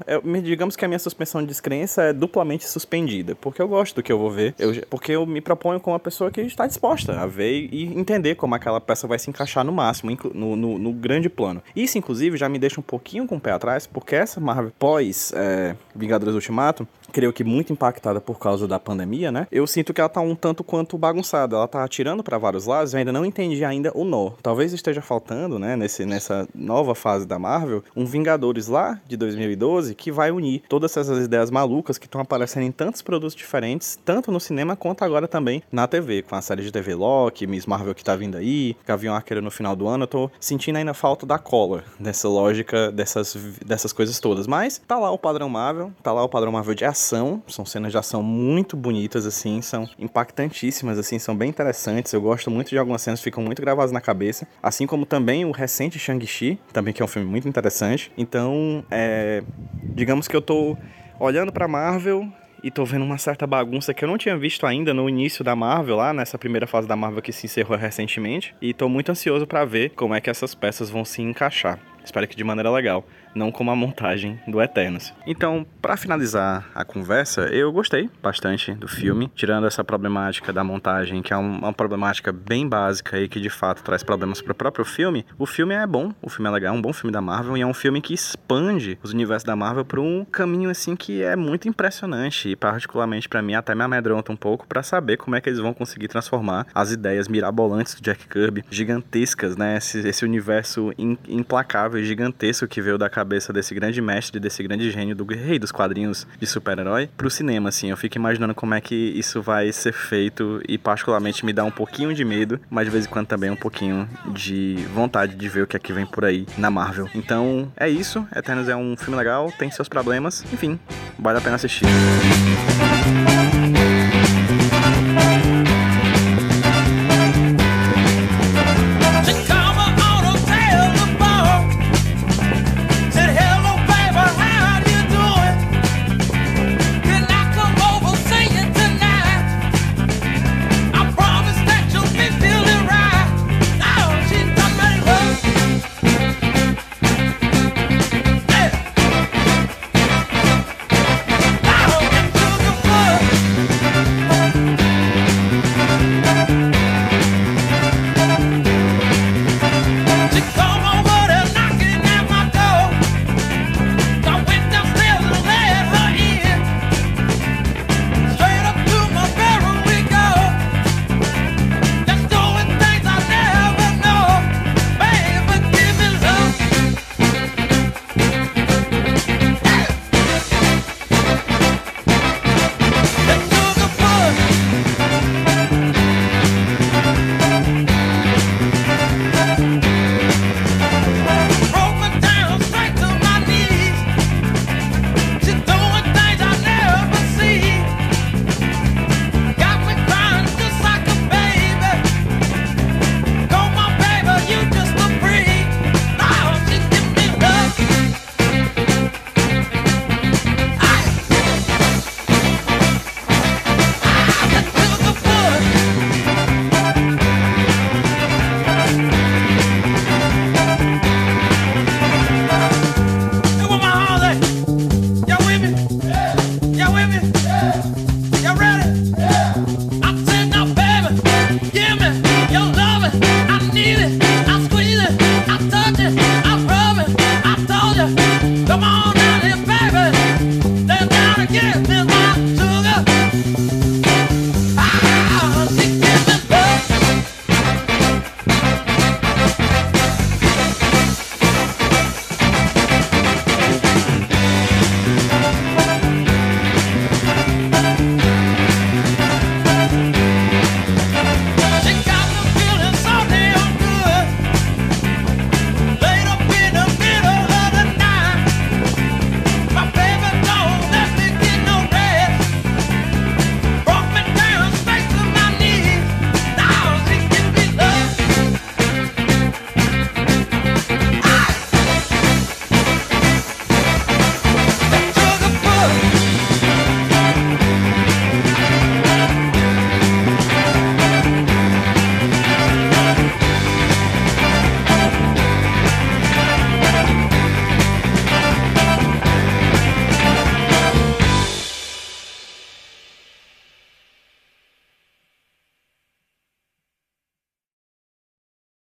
digamos 0.43 0.75
que 0.75 0.85
a 0.85 0.88
minha 0.88 1.00
suspensão 1.00 1.41
de 1.41 1.47
descrença 1.47 2.03
é 2.03 2.13
duplamente 2.13 2.67
suspendida, 2.67 3.35
porque 3.35 3.62
eu 3.62 3.67
gosto 3.67 3.95
do 3.95 4.03
que 4.03 4.12
eu 4.12 4.17
vou 4.17 4.29
ver, 4.29 4.53
eu, 4.59 4.74
porque 4.89 5.12
eu 5.12 5.25
me 5.25 5.41
proponho 5.41 5.79
como 5.79 5.93
uma 5.93 6.00
pessoa 6.00 6.29
que 6.29 6.41
está 6.41 6.67
disposta 6.67 7.19
a 7.19 7.25
ver 7.25 7.69
e 7.71 7.85
entender 7.97 8.35
como 8.35 8.55
aquela 8.55 8.81
peça 8.81 9.07
vai 9.07 9.19
se 9.19 9.29
encaixar 9.29 9.44
encaixar 9.45 9.63
no 9.63 9.71
máximo, 9.71 10.17
no, 10.33 10.55
no, 10.55 10.77
no, 10.77 10.91
grande 10.91 11.29
plano. 11.29 11.61
Isso, 11.75 11.97
inclusive, 11.97 12.35
já 12.37 12.49
me 12.49 12.59
deixa 12.59 12.79
um 12.79 12.83
pouquinho 12.83 13.25
com 13.27 13.37
o 13.37 13.39
pé 13.39 13.51
atrás, 13.51 13.87
porque 13.87 14.15
essa 14.15 14.39
Marvel 14.39 14.73
pós 14.77 15.31
é, 15.35 15.75
Vingadores 15.95 16.33
Ultimato 16.33 16.87
creio 17.15 17.31
que 17.31 17.45
muito 17.45 17.72
impactada 17.72 18.19
por 18.19 18.38
causa 18.38 18.67
da 18.67 18.77
pandemia, 18.77 19.31
né? 19.31 19.48
Eu 19.50 19.65
sinto 19.65 19.93
que 19.93 20.01
ela 20.01 20.10
tá 20.10 20.19
um 20.19 20.36
tanto 20.36 20.65
quanto 20.65 20.98
bagunçada. 20.98 21.55
Ela 21.55 21.65
tá 21.65 21.81
atirando 21.81 22.22
para 22.22 22.38
vários 22.38 22.65
lados, 22.65 22.93
eu 22.93 23.00
ainda 23.00 23.13
não 23.13 23.25
entendi 23.25 23.63
ainda 23.63 23.89
o 23.95 24.03
nó. 24.03 24.31
Talvez 24.43 24.74
esteja 24.74 25.01
faltando, 25.01 25.57
né, 25.57 25.77
nesse, 25.77 26.05
nessa 26.05 26.45
nova 26.53 26.93
fase 26.93 27.25
da 27.25 27.39
Marvel, 27.39 27.81
um 27.95 28.05
Vingadores 28.05 28.67
lá 28.67 29.00
de 29.07 29.15
2012 29.15 29.95
que 29.95 30.12
vai 30.12 30.29
unir 30.29 30.63
todas 30.67 30.98
essas 30.98 31.24
ideias 31.24 31.50
malucas 31.50 31.98
que 31.98 32.05
estão 32.05 32.19
aparecendo 32.19 32.63
em 32.63 32.72
tantos 32.72 33.01
produtos 33.01 33.34
diferentes, 33.34 33.98
tanto 34.03 34.29
no 34.29 34.39
cinema 34.39 34.75
quanto 34.75 35.05
agora 35.05 35.25
também 35.25 35.63
na 35.72 35.88
TV, 35.88 36.22
com 36.22 36.36
a 36.36 36.41
série 36.41 36.63
de 36.63 36.72
TV 36.72 36.95
Loki, 36.95 37.48
Miss 37.48 37.65
Marvel 37.65 37.95
que 37.95 38.03
tá 38.03 38.17
vindo 38.17 38.36
aí, 38.36 38.75
Gavião 38.86 39.15
Arqueiro 39.15 39.41
no 39.41 39.51
final 39.51 39.74
do 39.74 39.88
ano. 39.88 40.03
Eu 40.03 40.07
tô 40.07 40.31
sentindo 40.38 40.75
ainda 40.75 40.93
falta 40.93 41.25
da 41.25 41.39
cola, 41.39 41.86
dessa 41.98 42.27
lógica, 42.27 42.91
dessas, 42.91 43.36
dessas 43.65 43.93
coisas 43.93 44.19
todas. 44.19 44.48
Mas 44.48 44.81
tá 44.86 45.00
lá 45.00 45.10
o 45.12 45.17
padrão 45.17 45.48
Marvel, 45.48 45.93
tá 46.03 46.12
lá 46.12 46.22
o 46.22 46.27
padrão 46.27 46.51
Marvel 46.51 46.75
de 46.75 46.84
ação, 46.84 47.04
são 47.05 47.65
cenas 47.65 47.91
de 47.91 47.97
ação 47.97 48.24
muito 48.24 48.75
bonitas, 48.75 49.25
assim, 49.25 49.62
são 49.62 49.88
impactantíssimas, 50.00 50.97
assim, 50.97 51.19
são 51.19 51.35
bem 51.35 51.50
interessantes. 51.50 52.12
Eu 52.13 52.21
gosto 52.21 52.50
muito 52.50 52.69
de 52.69 52.77
algumas 52.77 53.01
cenas, 53.01 53.21
ficam 53.21 53.43
muito 53.43 53.62
gravadas 53.62 53.91
na 53.91 54.01
cabeça. 54.01 54.47
Assim 54.62 54.88
como 54.88 55.05
também 55.05 55.45
o 55.45 55.51
recente 55.51 56.00
Shang-Chi, 56.00 56.59
também 56.74 56.93
que 56.93 57.01
é 57.01 57.05
um 57.05 57.07
filme 57.07 57.29
muito 57.29 57.47
interessante. 57.47 58.12
Então, 58.17 58.83
é, 58.89 59.43
digamos 59.83 60.27
que 60.27 60.35
eu 60.35 60.41
tô 60.41 60.77
olhando 61.19 61.51
pra 61.51 61.67
Marvel 61.67 62.27
e 62.63 62.71
tô 62.71 62.83
vendo 62.83 63.05
uma 63.05 63.17
certa 63.17 63.45
bagunça 63.45 63.93
que 63.93 64.03
eu 64.03 64.07
não 64.07 64.17
tinha 64.17 64.35
visto 64.35 64.65
ainda 64.65 64.93
no 64.93 65.07
início 65.07 65.43
da 65.43 65.55
Marvel, 65.55 65.97
lá 65.97 66.12
nessa 66.12 66.38
primeira 66.38 66.65
fase 66.65 66.88
da 66.88 66.95
Marvel 66.95 67.21
que 67.21 67.31
se 67.31 67.45
encerrou 67.45 67.77
recentemente. 67.77 68.55
E 68.62 68.74
tô 68.74 68.89
muito 68.89 69.12
ansioso 69.12 69.45
para 69.45 69.63
ver 69.65 69.91
como 69.91 70.15
é 70.15 70.21
que 70.21 70.29
essas 70.29 70.55
peças 70.55 70.89
vão 70.89 71.05
se 71.05 71.21
encaixar. 71.21 71.79
Espero 72.03 72.27
que 72.27 72.35
de 72.35 72.43
maneira 72.43 72.71
legal 72.71 73.05
não 73.36 73.51
como 73.51 73.70
a 73.70 73.75
montagem 73.75 74.39
do 74.48 74.62
Eternos. 74.62 75.13
Então, 75.27 75.65
para 75.82 75.98
finalizar 75.98 76.68
a 76.74 76.86
conversa, 76.86 77.42
eu 77.48 77.72
gostei 77.72 78.10
bastante 78.24 78.74
do 78.74 78.88
filme, 78.88 79.30
tirando 79.36 79.68
essa 79.68 79.84
problemática 79.84 80.54
da 80.54 80.63
montagem, 80.63 81.22
que 81.22 81.34
é 81.34 81.38
uma 81.38 81.74
problemática 81.74 82.32
bem 82.32 82.68
básica 82.68 83.20
e 83.20 83.27
que 83.27 83.39
de 83.39 83.50
fato 83.50 83.84
traz 83.84 84.01
problemas 84.01 84.42
para 84.42 84.54
o 84.54 84.56
próprio 84.56 84.86
filme. 84.86 85.25
O 85.38 85.46
filme 85.46 85.75
é 85.75 85.86
bom, 85.86 86.13
o 86.22 86.30
filme 86.30 86.50
é 86.50 86.51
legal, 86.51 86.74
é 86.74 86.77
um 86.77 86.82
bom 86.82 86.94
filme 86.94 87.12
da 87.12 87.22
Marvel 87.22 87.58
e 87.58 87.62
é 87.62 87.68
um 87.68 87.74
filme 87.74 88.01
que 88.01 88.13
expande 88.13 88.98
os 89.04 89.12
universos 89.12 89.44
da 89.44 89.56
Marvel 89.56 89.84
para 89.84 90.00
um 90.00 90.25
caminho 90.25 90.70
assim 90.70 90.96
que 90.96 91.22
é 91.22 91.36
muito 91.36 91.68
impressionante 91.68 92.50
e 92.50 92.56
particularmente 92.56 93.27
para 93.27 93.42
mim 93.42 93.54
até 93.54 93.75
me 93.75 93.84
amedronta 93.84 94.32
um 94.32 94.36
pouco 94.36 94.65
para 94.65 94.82
saber 94.82 95.18
como 95.18 95.36
é 95.36 95.42
que 95.42 95.50
eles 95.50 95.60
vão 95.60 95.74
conseguir 95.74 96.08
transformar 96.08 96.65
as 96.74 96.92
ideias 96.92 97.27
mirabolantes 97.27 97.96
do 97.96 98.01
Jack 98.01 98.27
Kirby, 98.27 98.63
gigantescas, 98.70 99.58
né? 99.58 99.77
Esse, 99.77 100.08
esse 100.08 100.24
universo 100.24 100.94
implacável 101.27 102.00
e 102.00 102.06
gigantesco 102.06 102.68
que 102.68 102.82
veio 102.82 102.98
da 102.98 103.10
cabeça 103.10 103.25
cabeça 103.25 103.51
desse 103.51 103.74
grande 103.74 104.00
mestre, 104.01 104.39
desse 104.39 104.62
grande 104.62 104.91
gênio 104.91 105.15
do 105.15 105.25
rei 105.25 105.58
dos 105.58 105.72
quadrinhos 105.72 106.27
de 106.39 106.46
super-herói 106.46 107.10
pro 107.17 107.29
cinema, 107.29 107.70
assim. 107.70 107.89
Eu 107.89 107.98
fico 107.98 108.17
imaginando 108.17 108.53
como 108.53 108.75
é 108.75 108.79
que 108.79 108.96
isso 108.96 109.41
vai 109.41 109.72
ser 109.72 109.94
feito 109.94 110.62
e 110.70 110.77
particularmente 110.77 111.44
me 111.44 111.51
dá 111.51 111.63
um 111.63 111.72
pouquinho 111.72 112.13
de 112.13 112.24
medo, 112.24 112.60
mas 112.70 112.86
de 112.86 112.91
vez 112.91 113.05
em 113.05 113.10
quando 113.10 113.25
também 113.25 113.50
um 113.50 113.55
pouquinho 113.55 114.08
de 114.27 114.75
vontade 114.94 115.36
de 115.36 115.50
ver 115.50 115.63
o 115.63 115.67
que 115.67 115.75
é 115.75 115.79
que 115.79 115.91
vem 115.91 116.05
por 116.05 116.24
aí 116.24 116.46
na 116.55 116.70
Marvel. 116.70 117.10
Então, 117.15 117.72
é 117.75 117.89
isso. 117.89 118.25
Eternos 118.36 118.70
é 118.70 118.75
um 118.75 118.96
filme 118.96 119.17
legal, 119.17 119.51
tem 119.58 119.72
seus 119.72 119.89
problemas, 119.89 120.46
enfim, 120.53 120.79
vale 121.17 121.39
a 121.39 121.41
pena 121.41 121.55
assistir. 121.55 121.86